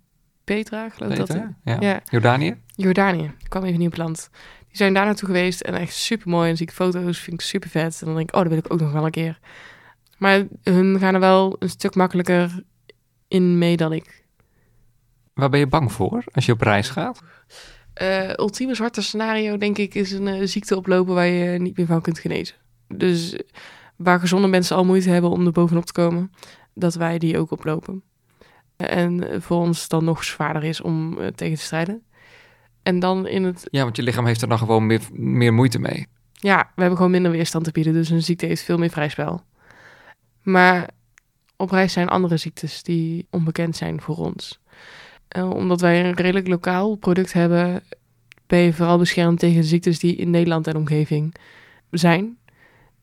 Petra, 0.45 0.89
geloof 0.89 1.11
ik 1.11 1.17
dat. 1.17 1.37
Ja. 1.65 1.77
Ja. 1.81 2.01
Jordanië? 2.05 2.57
Jordanië. 2.67 3.25
Ik 3.39 3.49
kwam 3.49 3.65
even 3.65 3.79
niet 3.79 3.89
op 3.89 3.97
land. 3.97 4.31
Die 4.69 4.77
zijn 4.77 4.95
daar 4.95 5.05
naartoe 5.05 5.29
geweest 5.29 5.61
en 5.61 5.75
echt 5.75 5.95
super 5.95 6.29
mooi. 6.29 6.43
En 6.43 6.49
dan 6.49 6.57
zie 6.57 6.67
ik 6.67 6.73
foto's, 6.73 7.19
vind 7.19 7.41
ik 7.41 7.47
super 7.47 7.71
vet. 7.71 7.99
En 8.01 8.07
dan 8.07 8.17
denk 8.17 8.29
ik, 8.29 8.35
oh, 8.35 8.41
dat 8.41 8.51
wil 8.51 8.59
ik 8.59 8.73
ook 8.73 8.81
nog 8.81 8.93
wel 8.93 9.05
een 9.05 9.11
keer. 9.11 9.39
Maar 10.19 10.47
hun 10.63 10.99
gaan 10.99 11.15
er 11.15 11.21
wel 11.21 11.57
een 11.59 11.69
stuk 11.69 11.95
makkelijker 11.95 12.63
in 13.29 13.59
mee 13.59 13.77
dan 13.77 13.93
ik. 13.93 14.25
Waar 15.35 15.51
ben 15.51 15.61
je 15.61 15.67
bang 15.67 15.93
voor 15.93 16.25
als 16.33 16.47
je 16.47 16.53
op 16.53 16.61
reis 16.61 16.89
gaat? 16.89 17.23
Eh, 18.01 18.33
ultieme 18.37 18.75
zwarte 18.75 19.03
scenario, 19.03 19.57
denk 19.57 19.79
ik, 19.79 19.95
is 19.95 20.13
een 20.13 20.27
eh, 20.27 20.47
ziekte 20.47 20.77
oplopen 20.77 21.15
waar 21.15 21.27
je 21.27 21.59
niet 21.59 21.77
meer 21.77 21.87
van 21.87 22.01
kunt 22.01 22.19
genezen. 22.19 22.57
Dus 22.89 23.33
eh, 23.33 23.41
waar 23.97 24.21
gezonde 24.21 24.49
mensen 24.49 24.77
al 24.77 24.85
moeite 24.85 25.11
hebben 25.11 25.31
om 25.31 25.47
er 25.47 25.53
bovenop 25.53 25.85
te 25.85 25.93
komen, 25.93 26.33
dat 26.75 26.95
wij 26.95 27.19
die 27.19 27.39
ook 27.39 27.51
oplopen. 27.51 28.03
En 28.77 29.43
voor 29.43 29.57
ons 29.57 29.89
dan 29.89 30.05
nog 30.05 30.25
zwaarder 30.25 30.65
is 30.65 30.81
om 30.81 31.19
tegen 31.35 31.57
te 31.57 31.63
strijden. 31.63 32.03
En 32.83 32.99
dan 32.99 33.27
in 33.27 33.45
het 33.45 33.67
Ja, 33.71 33.83
want 33.83 33.97
je 33.97 34.03
lichaam 34.03 34.27
heeft 34.27 34.43
er 34.43 34.49
dan 34.49 34.59
gewoon 34.59 34.87
meer, 34.87 35.01
meer 35.13 35.55
moeite 35.55 35.79
mee. 35.79 36.07
Ja, 36.33 36.59
we 36.75 36.81
hebben 36.81 36.97
gewoon 36.97 37.13
minder 37.13 37.33
weerstand 37.33 37.65
te 37.65 37.73
bieden, 37.73 37.93
dus 37.93 38.11
een 38.11 38.23
ziekte 38.23 38.47
heeft 38.47 38.63
veel 38.63 38.79
meer 38.79 38.91
vrij 38.91 39.09
spel. 39.09 39.43
Maar 40.43 40.91
op 41.57 41.71
reis 41.71 41.93
zijn 41.93 42.09
andere 42.09 42.37
ziektes 42.37 42.83
die 42.83 43.27
onbekend 43.31 43.77
zijn 43.77 44.01
voor 44.01 44.17
ons. 44.17 44.61
Eh, 45.31 45.51
omdat 45.51 45.81
wij 45.81 46.05
een 46.05 46.15
redelijk 46.15 46.49
lokaal 46.49 46.95
product 46.95 47.33
hebben, 47.33 47.83
ben 48.47 48.59
je 48.59 48.73
vooral 48.73 48.99
beschermd 48.99 49.39
tegen 49.39 49.65
ziektes 49.65 49.99
die 49.99 50.17
in 50.17 50.31
Nederland 50.31 50.67
en 50.67 50.77
omgeving 50.77 51.35
zijn. 51.91 52.37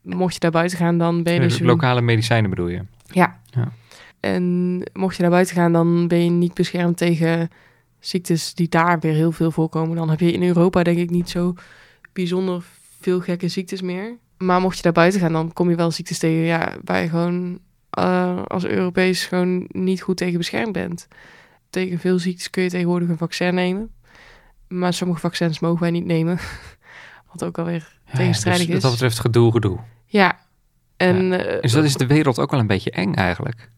Mocht 0.02 0.34
je 0.34 0.40
daar 0.40 0.52
buiten 0.52 0.78
gaan, 0.78 0.98
dan 0.98 1.24
ben 1.24 1.34
je 1.34 1.40
dus... 1.40 1.60
lokale 1.60 2.02
medicijnen 2.02 2.50
bedoel 2.50 2.68
je? 2.68 2.82
Ja. 3.06 3.40
Ja. 3.46 3.72
En 4.20 4.84
mocht 4.94 5.16
je 5.16 5.22
naar 5.22 5.32
buiten 5.32 5.56
gaan, 5.56 5.72
dan 5.72 6.08
ben 6.08 6.24
je 6.24 6.30
niet 6.30 6.54
beschermd 6.54 6.98
tegen 6.98 7.50
ziektes 8.00 8.54
die 8.54 8.70
daar 8.70 9.00
weer 9.00 9.14
heel 9.14 9.32
veel 9.32 9.52
voorkomen. 9.52 9.96
Dan 9.96 10.10
heb 10.10 10.20
je 10.20 10.32
in 10.32 10.44
Europa 10.44 10.84
denk 10.84 10.98
ik 10.98 11.10
niet 11.10 11.30
zo 11.30 11.54
bijzonder 12.14 12.64
veel 13.00 13.20
gekke 13.20 13.48
ziektes 13.48 13.82
meer. 13.82 14.18
Maar 14.38 14.62
mocht 14.62 14.76
je 14.76 14.84
daar 14.84 14.92
buiten 14.92 15.20
gaan, 15.20 15.32
dan 15.32 15.54
kom 15.54 15.70
je 15.70 15.76
wel 15.76 15.92
ziektes 15.92 16.20
tegen 16.20 16.38
ja, 16.38 16.76
waar 16.84 17.02
je 17.02 17.10
gewoon 17.10 17.60
eh, 17.90 18.42
als 18.48 18.66
Europees 18.66 19.26
gewoon 19.26 19.66
niet 19.68 20.02
goed 20.02 20.18
tegen 20.18 20.38
beschermd 20.38 20.72
bent. 20.72 21.08
Tegen 21.70 22.00
veel 22.00 22.20
ziektes 22.20 22.50
kun 22.50 22.64
je 22.64 22.70
tegenwoordig 22.70 23.10
een 23.10 23.18
vaccin 23.18 23.54
nemen. 23.54 23.92
Maar 24.68 24.94
sommige 24.94 25.20
vaccins 25.20 25.60
mogen 25.60 25.80
wij 25.80 25.92
niet 25.92 26.06
nemen. 26.06 26.40
Wat 27.32 27.44
ook 27.44 27.58
alweer 27.58 27.96
Ja, 28.06 28.14
tegenstrijdig 28.14 28.66
dus 28.66 28.76
is. 28.76 28.82
Wat 28.82 28.92
dat 28.92 28.92
betreft 28.92 29.20
gedoe, 29.20 29.52
gedoe. 29.52 29.80
Ja. 30.06 30.40
En, 30.98 31.46
eh, 31.48 31.62
Dus 31.62 31.72
dat 31.72 31.84
is 31.84 31.96
de 31.96 32.08
wereld 32.08 32.40
ook 32.40 32.52
wel 32.52 32.60
een 32.60 32.68
beetje 32.68 32.92
eng 32.92 33.14
eigenlijk. 33.14 33.70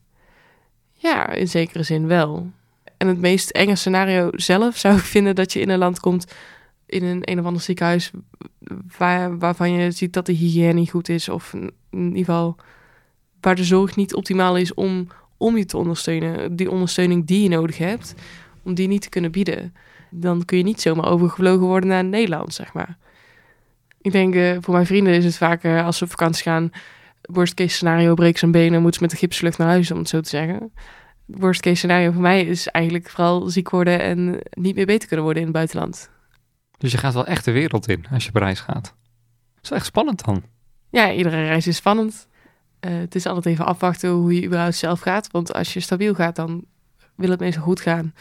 Ja, 0.93 1.29
in 1.29 1.47
zekere 1.47 1.83
zin 1.83 2.07
wel. 2.07 2.51
En 2.97 3.07
het 3.07 3.19
meest 3.19 3.49
enge 3.49 3.75
scenario 3.75 4.29
zelf 4.31 4.77
zou 4.77 4.95
ik 4.95 5.03
vinden 5.03 5.35
dat 5.35 5.53
je 5.53 5.59
in 5.59 5.69
een 5.69 5.77
land 5.77 5.99
komt, 5.99 6.33
in 6.85 7.03
een 7.03 7.21
een 7.31 7.39
of 7.39 7.45
ander 7.45 7.61
ziekenhuis, 7.61 8.11
waar, 8.97 9.37
waarvan 9.37 9.71
je 9.71 9.91
ziet 9.91 10.13
dat 10.13 10.25
de 10.25 10.33
hygiëne 10.33 10.73
niet 10.73 10.89
goed 10.89 11.09
is. 11.09 11.29
Of 11.29 11.53
in 11.53 11.71
ieder 11.91 12.17
geval 12.17 12.55
waar 13.39 13.55
de 13.55 13.63
zorg 13.63 13.95
niet 13.95 14.13
optimaal 14.13 14.57
is 14.57 14.73
om, 14.73 15.07
om 15.39 15.57
je 15.57 15.65
te 15.65 15.77
ondersteunen. 15.77 16.55
Die 16.55 16.71
ondersteuning 16.71 17.25
die 17.25 17.43
je 17.43 17.49
nodig 17.49 17.77
hebt, 17.77 18.15
om 18.63 18.73
die 18.73 18.87
niet 18.87 19.01
te 19.01 19.09
kunnen 19.09 19.31
bieden. 19.31 19.73
Dan 20.09 20.45
kun 20.45 20.57
je 20.57 20.63
niet 20.63 20.81
zomaar 20.81 21.09
overgevlogen 21.09 21.65
worden 21.65 21.89
naar 21.89 22.05
Nederland, 22.05 22.53
zeg 22.53 22.73
maar. 22.73 22.97
Ik 24.01 24.11
denk, 24.11 24.35
eh, 24.35 24.57
voor 24.59 24.73
mijn 24.73 24.85
vrienden 24.85 25.13
is 25.13 25.25
het 25.25 25.37
vaak 25.37 25.63
eh, 25.63 25.85
als 25.85 25.97
ze 25.97 26.03
op 26.03 26.09
vakantie 26.09 26.43
gaan, 26.43 26.71
worst 27.21 27.53
case 27.53 27.75
scenario, 27.75 28.13
breek 28.13 28.37
zijn 28.37 28.51
benen, 28.51 28.81
moet 28.81 28.95
ze 28.95 29.01
met 29.01 29.09
de 29.09 29.17
gipslucht 29.17 29.57
naar 29.57 29.67
huis, 29.67 29.91
om 29.91 29.97
het 29.97 30.09
zo 30.09 30.21
te 30.21 30.29
zeggen. 30.29 30.71
Worst 31.25 31.61
case 31.61 31.75
scenario 31.75 32.11
voor 32.11 32.21
mij 32.21 32.45
is 32.45 32.67
eigenlijk 32.67 33.09
vooral 33.09 33.49
ziek 33.49 33.69
worden 33.69 33.99
en 33.99 34.39
niet 34.49 34.75
meer 34.75 34.85
beter 34.85 35.07
kunnen 35.07 35.25
worden 35.25 35.43
in 35.43 35.49
het 35.49 35.57
buitenland. 35.57 36.09
Dus 36.77 36.91
je 36.91 36.97
gaat 36.97 37.13
wel 37.13 37.25
echt 37.25 37.45
de 37.45 37.51
wereld 37.51 37.87
in 37.87 38.05
als 38.11 38.23
je 38.23 38.29
op 38.29 38.35
reis 38.35 38.59
gaat. 38.59 38.83
Dat 38.83 39.63
is 39.63 39.69
wel 39.69 39.77
echt 39.77 39.87
spannend 39.87 40.25
dan. 40.25 40.43
Ja, 40.89 41.11
iedere 41.11 41.45
reis 41.45 41.67
is 41.67 41.75
spannend. 41.75 42.27
Eh, 42.79 42.97
het 42.97 43.15
is 43.15 43.25
altijd 43.25 43.45
even 43.45 43.65
afwachten 43.65 44.09
hoe 44.09 44.35
je 44.35 44.45
überhaupt 44.45 44.75
zelf 44.75 44.99
gaat. 44.99 45.31
Want 45.31 45.53
als 45.53 45.73
je 45.73 45.79
stabiel 45.79 46.13
gaat, 46.13 46.35
dan 46.35 46.65
wil 47.15 47.29
het 47.29 47.39
meestal 47.39 47.63
goed 47.63 47.81
gaan. 47.81 48.13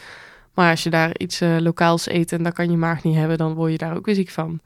Maar 0.53 0.69
als 0.69 0.83
je 0.83 0.89
daar 0.89 1.17
iets 1.17 1.41
eh, 1.41 1.57
lokaals 1.59 2.09
eet 2.09 2.31
en 2.31 2.43
dat 2.43 2.53
kan 2.53 2.71
je 2.71 2.77
maag 2.77 3.03
niet 3.03 3.15
hebben, 3.15 3.37
dan 3.37 3.53
word 3.53 3.71
je 3.71 3.77
daar 3.77 3.95
ook 3.95 4.05
weer 4.05 4.15
ziek 4.15 4.29
van. 4.29 4.59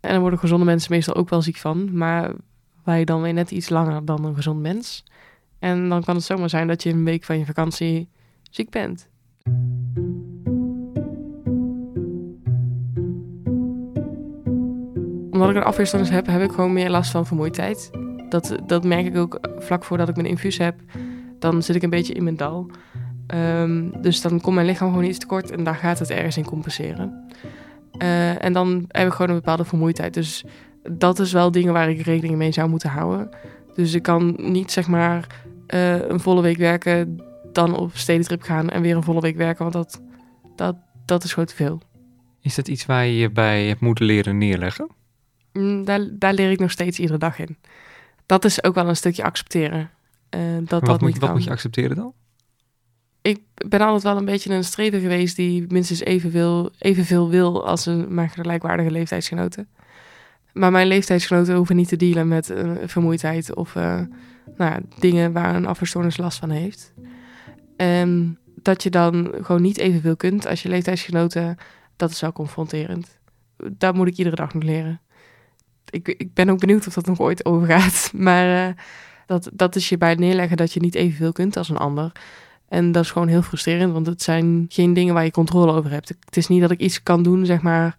En 0.00 0.10
dan 0.10 0.20
worden 0.20 0.38
gezonde 0.38 0.64
mensen 0.64 0.92
meestal 0.92 1.14
ook 1.14 1.28
wel 1.28 1.42
ziek 1.42 1.56
van. 1.56 1.96
Maar 1.96 2.32
wij 2.84 3.04
dan 3.04 3.22
weer 3.22 3.32
net 3.32 3.50
iets 3.50 3.68
langer 3.68 4.04
dan 4.04 4.24
een 4.24 4.34
gezond 4.34 4.60
mens. 4.60 5.04
En 5.58 5.88
dan 5.88 6.04
kan 6.04 6.14
het 6.14 6.24
zomaar 6.24 6.50
zijn 6.50 6.66
dat 6.66 6.82
je 6.82 6.90
een 6.90 7.04
week 7.04 7.24
van 7.24 7.38
je 7.38 7.46
vakantie 7.46 8.08
ziek 8.50 8.70
bent. 8.70 9.08
Omdat 15.30 15.50
ik 15.50 15.56
een 15.56 15.62
afweerstoornis 15.62 16.10
heb, 16.10 16.26
heb 16.26 16.42
ik 16.42 16.50
gewoon 16.50 16.72
meer 16.72 16.90
last 16.90 17.10
van 17.10 17.26
vermoeidheid. 17.26 17.99
Dat, 18.30 18.56
dat 18.66 18.84
merk 18.84 19.06
ik 19.06 19.16
ook 19.16 19.38
vlak 19.58 19.84
voordat 19.84 20.08
ik 20.08 20.16
mijn 20.16 20.28
infuus 20.28 20.58
heb. 20.58 20.74
Dan 21.38 21.62
zit 21.62 21.76
ik 21.76 21.82
een 21.82 21.90
beetje 21.90 22.14
in 22.14 22.22
mijn 22.24 22.36
dal. 22.36 22.70
Ehm, 23.26 24.02
dus 24.02 24.20
dan 24.20 24.40
komt 24.40 24.54
mijn 24.54 24.66
lichaam 24.66 24.88
gewoon 24.88 25.04
iets 25.04 25.18
tekort 25.18 25.50
en 25.50 25.64
daar 25.64 25.74
gaat 25.74 25.98
het 25.98 26.10
ergens 26.10 26.36
in 26.36 26.44
compenseren. 26.44 27.26
Eh, 27.98 28.44
en 28.44 28.52
dan 28.52 28.84
heb 28.88 29.06
ik 29.06 29.12
gewoon 29.12 29.28
een 29.28 29.34
bepaalde 29.34 29.64
vermoeidheid. 29.64 30.14
Dus 30.14 30.44
dat 30.90 31.18
is 31.18 31.32
wel 31.32 31.50
dingen 31.50 31.72
waar 31.72 31.90
ik 31.90 32.00
rekening 32.00 32.36
mee 32.36 32.52
zou 32.52 32.68
moeten 32.68 32.90
houden. 32.90 33.28
Dus 33.74 33.94
ik 33.94 34.02
kan 34.02 34.34
niet 34.36 34.72
zeg 34.72 34.86
maar 34.86 35.26
eh, 35.66 36.08
een 36.08 36.20
volle 36.20 36.42
week 36.42 36.56
werken, 36.56 37.20
dan 37.52 37.76
op 37.76 37.96
stedentrip 37.96 38.42
gaan 38.42 38.68
en 38.70 38.82
weer 38.82 38.96
een 38.96 39.02
volle 39.02 39.20
week 39.20 39.36
werken. 39.36 39.62
Want 39.62 39.72
dat, 39.74 40.02
dat, 40.56 40.76
dat 41.04 41.24
is 41.24 41.32
gewoon 41.32 41.48
te 41.48 41.54
veel. 41.54 41.80
Is 42.40 42.54
dat 42.54 42.68
iets 42.68 42.86
waar 42.86 43.06
je 43.06 43.16
je 43.16 43.30
bij 43.30 43.66
hebt 43.66 43.80
moeten 43.80 44.04
leren 44.04 44.38
neerleggen? 44.38 44.90
Mm, 45.52 45.84
daar, 45.84 46.08
daar 46.12 46.34
leer 46.34 46.50
ik 46.50 46.58
nog 46.58 46.70
steeds 46.70 46.98
iedere 46.98 47.18
dag 47.18 47.38
in. 47.38 47.56
Dat 48.30 48.44
is 48.44 48.64
ook 48.64 48.74
wel 48.74 48.88
een 48.88 48.96
stukje 48.96 49.22
accepteren. 49.22 49.90
eh, 50.28 50.40
dat 50.58 50.68
wat, 50.68 50.84
dat 50.84 51.00
moet, 51.00 51.12
niet 51.12 51.20
wat 51.20 51.32
moet 51.32 51.44
je 51.44 51.50
accepteren 51.50 51.96
dan? 51.96 52.12
Ik 53.22 53.40
ben 53.68 53.80
altijd 53.80 54.02
wel 54.02 54.16
een 54.16 54.24
beetje 54.24 54.54
een 54.54 54.64
strever 54.64 55.00
geweest 55.00 55.36
die 55.36 55.64
minstens 55.68 56.00
evenveel, 56.00 56.70
evenveel 56.78 57.30
wil 57.30 57.66
als 57.66 57.86
een 57.86 58.14
maar 58.14 58.28
gelijkwaardige 58.28 58.90
leeftijdsgenoten. 58.90 59.68
Maar 60.52 60.70
mijn 60.70 60.86
leeftijdsgenoten 60.86 61.54
hoeven 61.54 61.76
niet 61.76 61.88
te 61.88 61.96
dealen 61.96 62.28
met 62.28 62.50
eh, 62.50 62.72
vermoeidheid 62.84 63.54
of 63.54 63.76
eh, 63.76 64.00
nou, 64.56 64.70
ja, 64.72 64.80
dingen 64.98 65.32
waar 65.32 65.54
een 65.54 65.66
afweerstoornis 65.66 66.16
last 66.16 66.38
van 66.38 66.50
heeft. 66.50 66.92
En 67.76 68.38
dat 68.54 68.82
je 68.82 68.90
dan 68.90 69.32
gewoon 69.40 69.62
niet 69.62 69.78
evenveel 69.78 70.16
kunt 70.16 70.46
als 70.46 70.62
je 70.62 70.68
leeftijdsgenoten, 70.68 71.56
dat 71.96 72.10
is 72.10 72.20
wel 72.20 72.32
confronterend. 72.32 73.18
Dat 73.72 73.94
moet 73.94 74.08
ik 74.08 74.16
iedere 74.16 74.36
dag 74.36 74.54
nog 74.54 74.62
leren. 74.62 75.00
Ik, 75.90 76.08
ik 76.08 76.34
ben 76.34 76.50
ook 76.50 76.58
benieuwd 76.58 76.86
of 76.86 76.94
dat 76.94 77.06
nog 77.06 77.20
ooit 77.20 77.44
overgaat. 77.44 78.10
Maar 78.26 78.68
eh, 78.68 78.74
dat, 79.26 79.50
dat 79.52 79.76
is 79.76 79.88
je 79.88 79.98
bij 79.98 80.08
het 80.08 80.18
neerleggen 80.18 80.56
dat 80.56 80.72
je 80.72 80.80
niet 80.80 80.94
evenveel 80.94 81.32
kunt 81.32 81.56
als 81.56 81.68
een 81.68 81.76
ander. 81.76 82.12
En 82.68 82.92
dat 82.92 83.04
is 83.04 83.10
gewoon 83.10 83.28
heel 83.28 83.42
frustrerend, 83.42 83.92
want 83.92 84.06
het 84.06 84.22
zijn 84.22 84.66
geen 84.68 84.94
dingen 84.94 85.14
waar 85.14 85.24
je 85.24 85.30
controle 85.30 85.72
over 85.72 85.90
hebt. 85.90 86.08
Het 86.08 86.36
is 86.36 86.48
niet 86.48 86.60
dat 86.60 86.70
ik 86.70 86.80
iets 86.80 87.02
kan 87.02 87.22
doen, 87.22 87.46
zeg 87.46 87.62
maar, 87.62 87.94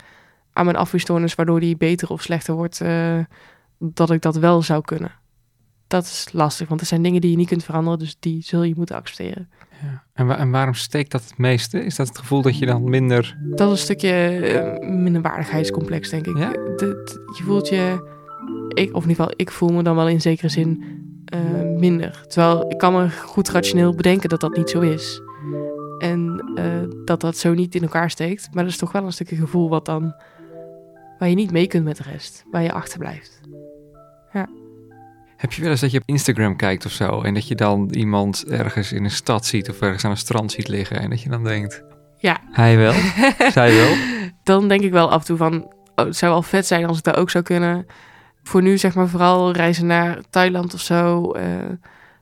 aan 0.53 0.65
mijn 0.65 0.77
afweerstoornis, 0.77 1.36
waardoor 1.36 1.60
die 1.60 1.77
beter 1.77 2.10
of 2.10 2.21
slechter 2.21 2.53
wordt, 2.53 2.81
eh, 2.81 3.19
dat 3.77 4.12
ik 4.12 4.21
dat 4.21 4.36
wel 4.36 4.62
zou 4.62 4.81
kunnen. 4.81 5.12
Dat 5.91 6.03
is 6.03 6.27
lastig, 6.31 6.67
want 6.67 6.81
er 6.81 6.88
zijn 6.88 7.01
dingen 7.01 7.21
die 7.21 7.31
je 7.31 7.38
niet 7.38 7.48
kunt 7.48 7.63
veranderen, 7.63 8.00
dus 8.00 8.15
die 8.19 8.41
zul 8.43 8.63
je 8.63 8.74
moeten 8.77 8.95
accepteren. 8.95 9.50
Ja. 9.81 10.03
En, 10.13 10.27
wa- 10.27 10.38
en 10.38 10.51
waarom 10.51 10.74
steekt 10.74 11.12
dat 11.12 11.24
het 11.24 11.38
meeste? 11.38 11.83
Is 11.83 11.95
dat 11.95 12.07
het 12.07 12.17
gevoel 12.17 12.41
dat 12.41 12.57
je 12.57 12.65
dan 12.65 12.89
minder... 12.89 13.38
Dat 13.50 13.67
is 13.67 13.71
een 13.79 13.83
stukje 13.83 14.12
eh, 14.12 14.89
minderwaardigheidscomplex, 14.89 16.10
denk 16.10 16.27
ik. 16.27 16.38
Ja? 16.38 16.50
De- 16.51 17.21
je 17.38 17.43
voelt 17.43 17.67
je, 17.67 18.12
ik, 18.74 18.95
of 18.95 19.03
in 19.03 19.10
ieder 19.10 19.24
geval, 19.24 19.31
ik 19.36 19.51
voel 19.51 19.69
me 19.69 19.83
dan 19.83 19.95
wel 19.95 20.07
in 20.07 20.21
zekere 20.21 20.50
zin 20.50 20.83
eh, 21.25 21.39
minder. 21.77 22.24
Terwijl 22.27 22.71
ik 22.71 22.77
kan 22.77 22.93
me 22.93 23.10
goed 23.10 23.50
rationeel 23.50 23.95
bedenken 23.95 24.29
dat 24.29 24.41
dat 24.41 24.55
niet 24.55 24.69
zo 24.69 24.79
is. 24.79 25.21
En 26.00 26.51
eh, 26.55 26.65
dat 27.05 27.21
dat 27.21 27.38
zo 27.38 27.53
niet 27.53 27.75
in 27.75 27.81
elkaar 27.81 28.10
steekt. 28.10 28.48
Maar 28.53 28.63
dat 28.63 28.71
is 28.71 28.77
toch 28.79 28.91
wel 28.91 29.05
een 29.05 29.13
stukje 29.13 29.36
gevoel 29.36 29.69
wat 29.69 29.86
dan, 29.86 30.13
waar 31.19 31.29
je 31.29 31.36
niet 31.36 31.51
mee 31.51 31.67
kunt 31.67 31.83
met 31.83 31.98
de 31.98 32.03
rest. 32.12 32.43
Waar 32.51 32.63
je 32.63 32.71
achterblijft. 32.71 33.39
Heb 35.41 35.53
je 35.53 35.62
wel 35.62 35.71
eens 35.71 35.81
dat 35.81 35.91
je 35.91 35.98
op 35.98 36.03
Instagram 36.05 36.55
kijkt 36.55 36.86
of 36.86 36.91
zo... 36.91 37.21
en 37.21 37.33
dat 37.33 37.48
je 37.48 37.55
dan 37.55 37.89
iemand 37.91 38.45
ergens 38.48 38.91
in 38.91 39.03
een 39.03 39.12
stad 39.12 39.45
ziet... 39.45 39.69
of 39.69 39.81
ergens 39.81 40.05
aan 40.05 40.12
een 40.12 40.17
strand 40.17 40.51
ziet 40.51 40.67
liggen... 40.67 41.00
en 41.00 41.10
dat 41.10 41.21
je 41.21 41.29
dan 41.29 41.43
denkt... 41.43 41.83
Ja. 42.17 42.39
Hij 42.51 42.77
wel, 42.77 42.93
zij 43.51 43.75
wel. 43.75 43.95
dan 44.43 44.67
denk 44.67 44.81
ik 44.81 44.91
wel 44.91 45.12
af 45.12 45.19
en 45.19 45.25
toe 45.25 45.38
van, 45.38 45.63
oh, 45.95 46.05
het 46.05 46.17
zou 46.17 46.31
wel 46.31 46.41
vet 46.41 46.67
zijn 46.67 46.86
als 46.86 46.98
ik 46.98 47.03
dat 47.03 47.15
ook 47.15 47.29
zou 47.29 47.43
kunnen. 47.43 47.86
Voor 48.43 48.62
nu 48.62 48.77
zeg 48.77 48.95
maar 48.95 49.07
vooral 49.07 49.51
reizen 49.51 49.86
naar 49.86 50.19
Thailand 50.29 50.74
of 50.74 50.81
zo. 50.81 51.31
eh, 51.31 51.45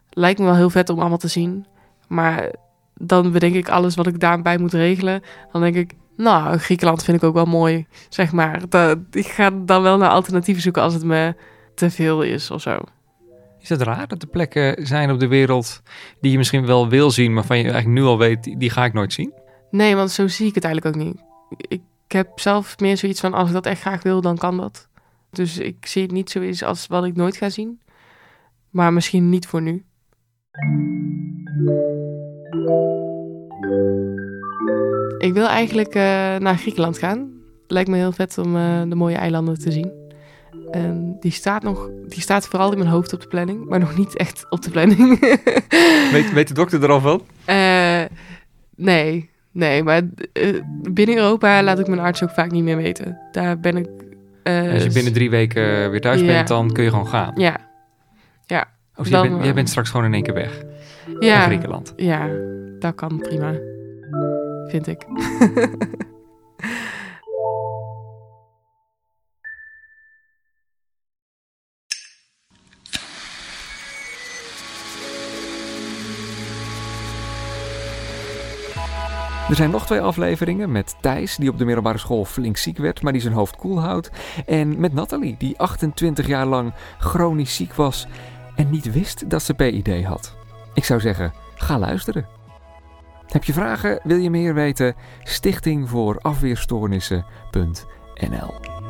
lijkt 0.09 0.39
me 0.39 0.45
wel 0.45 0.55
heel 0.55 0.69
vet 0.69 0.89
om 0.89 0.99
allemaal 0.99 1.17
te 1.17 1.27
zien. 1.27 1.65
Maar 2.07 2.51
dan 2.95 3.31
bedenk 3.31 3.55
ik 3.55 3.69
alles 3.69 3.95
wat 3.95 4.07
ik 4.07 4.19
daarbij 4.19 4.57
moet 4.57 4.73
regelen. 4.73 5.21
Dan 5.51 5.61
denk 5.61 5.75
ik, 5.75 5.93
nou, 6.17 6.57
Griekenland 6.57 7.03
vind 7.03 7.17
ik 7.17 7.23
ook 7.23 7.33
wel 7.33 7.45
mooi, 7.45 7.85
zeg 8.09 8.31
maar. 8.31 8.69
Dat, 8.69 8.97
ik 9.11 9.27
ga 9.27 9.49
dan 9.51 9.81
wel 9.81 9.97
naar 9.97 10.09
alternatieven 10.09 10.63
zoeken 10.63 10.81
als 10.81 10.93
het 10.93 11.03
me 11.03 11.35
te 11.75 11.89
veel 11.89 12.21
is 12.21 12.51
of 12.51 12.61
zo. 12.61 12.79
Is 13.60 13.70
het 13.70 13.82
raar 13.82 14.08
dat 14.08 14.22
er 14.22 14.28
plekken 14.28 14.88
zijn 14.88 15.12
op 15.12 15.20
de 15.20 15.28
wereld 15.28 15.82
die 16.22 16.32
je 16.32 16.38
misschien 16.38 16.66
wel 16.66 16.89
wil 16.89 17.12
zien, 17.12 17.34
maar 17.34 17.46
van 17.46 17.58
je 17.58 17.63
eigenlijk 17.63 17.94
nu 17.94 18.04
al 18.04 18.18
weet, 18.18 18.60
die, 18.60 18.70
ga 18.70 18.86
ik 18.86 18.94
nooit 18.94 19.13
zien? 19.13 19.34
Nee, 19.72 19.96
want 19.96 20.12
zo 20.12 20.28
zie 20.28 20.48
ik 20.48 20.56
het 20.56 20.63
eigenlijk 20.63 20.96
ook 20.96 21.04
niet. 21.04 21.22
Ik 21.68 21.82
heb 22.08 22.39
zelf 22.39 22.80
meer 22.80 22.98
zoiets 22.98 23.20
van, 23.20 23.34
als 23.34 23.48
ik 23.48 23.54
dat 23.54 23.66
echt 23.66 23.82
graag 23.82 24.04
wil, 24.04 24.22
dan 24.22 24.38
kan 24.38 24.58
dat. 24.58 24.88
Dus 25.32 25.58
ik 25.58 25.86
zie 25.86 26.01
het 26.01 26.12
niet 26.12 26.30
zoiets 26.30 26.63
als 26.63 26.88
wat 26.88 27.06
ik 27.06 27.16
nooit 27.16 27.38
ga 27.38 27.50
zien. 27.50 27.82
Maar 28.70 28.94
misschien 28.94 29.30
niet 29.30 29.48
voor 29.48 29.62
nu. 29.62 29.84
Ik 35.18 35.34
wil 35.34 35.48
eigenlijk 35.48 35.96
eh, 35.96 36.01
naar 36.38 36.58
Griekenland 36.58 36.98
gaan. 36.98 37.32
Lijkt 37.68 37.89
me 37.89 37.98
heel 37.98 38.12
vet 38.12 38.38
om 38.38 38.56
eh, 38.56 38.82
de 38.88 38.96
mooie 38.96 39.16
eilanden 39.16 39.60
te 39.60 39.72
zien. 39.72 40.09
En 40.72 41.18
die 41.20 41.32
staat, 41.32 41.63
nog, 41.63 41.89
die 42.08 42.22
staat 42.22 42.48
vooral 42.48 42.72
in 42.72 42.77
mijn 42.77 42.89
hoofd 42.89 43.13
op 43.13 43.22
de 43.22 43.27
planning, 43.27 43.65
maar 43.65 43.79
nog 43.79 43.98
niet 43.98 44.15
echt 44.15 44.46
op 44.50 44.62
de 44.62 44.70
planning. 44.70 45.20
weet, 46.12 46.34
weet 46.34 46.48
de 46.48 46.53
dokter 46.53 46.84
er 46.84 46.89
al 46.89 47.01
van? 47.01 47.22
Uh, 47.50 48.01
nee, 48.75 49.29
nee, 49.51 49.84
maar 49.84 50.01
binnen 50.91 51.18
Europa 51.18 51.63
laat 51.63 51.79
ik 51.79 51.88
mijn 51.88 52.00
arts 52.00 52.24
ook 52.24 52.29
vaak 52.29 52.51
niet 52.51 52.63
meer 52.63 52.77
weten. 52.77 53.20
Daar 53.32 53.60
ben 53.60 53.77
ik. 53.77 53.88
Als 54.44 54.84
je 54.84 54.91
binnen 54.94 55.13
drie 55.13 55.29
weken 55.29 55.91
weer 55.91 56.01
thuis 56.01 56.25
bent, 56.25 56.48
dan 56.48 56.72
kun 56.72 56.84
je 56.84 56.89
gewoon 56.89 57.08
gaan. 57.08 57.32
Ja. 57.36 57.58
Ja. 58.46 58.68
Of 58.96 59.03
dus 59.03 59.13
jij, 59.13 59.29
bent, 59.29 59.44
jij 59.44 59.53
bent 59.53 59.70
straks 59.70 59.89
gewoon 59.89 60.06
in 60.06 60.13
één 60.13 60.24
keer 60.24 60.34
weg. 60.34 60.63
Ja. 61.20 61.38
Naar 61.38 61.46
Griekenland. 61.46 61.94
Ja, 61.96 62.29
dat 62.79 62.96
kan 62.96 63.20
prima. 63.20 63.53
Vind 64.68 64.88
ik. 64.88 65.06
Er 79.50 79.56
zijn 79.56 79.70
nog 79.70 79.86
twee 79.86 80.01
afleveringen 80.01 80.72
met 80.72 80.96
Thijs, 81.01 81.36
die 81.36 81.50
op 81.50 81.58
de 81.58 81.65
middelbare 81.65 81.98
school 81.98 82.25
flink 82.25 82.58
ziek 82.58 82.77
werd, 82.77 83.01
maar 83.01 83.12
die 83.12 83.22
zijn 83.22 83.34
hoofd 83.34 83.56
koel 83.56 83.82
houdt. 83.82 84.12
En 84.46 84.79
met 84.79 84.94
Nathalie, 84.94 85.36
die 85.38 85.60
28 85.60 86.27
jaar 86.27 86.46
lang 86.46 86.74
chronisch 87.00 87.56
ziek 87.56 87.74
was 87.74 88.08
en 88.56 88.70
niet 88.70 88.91
wist 88.91 89.29
dat 89.29 89.44
ze 89.44 89.53
PID 89.53 90.03
had. 90.03 90.36
Ik 90.74 90.86
zou 90.86 91.00
zeggen, 91.00 91.34
ga 91.56 91.79
luisteren. 91.79 92.27
Heb 93.27 93.44
je 93.44 93.53
vragen? 93.53 94.00
Wil 94.03 94.18
je 94.18 94.29
meer 94.29 94.53
weten? 94.53 94.96
Stichting 95.24 95.89
voor 95.89 96.20
afweerstoornissen.nl 96.22 98.88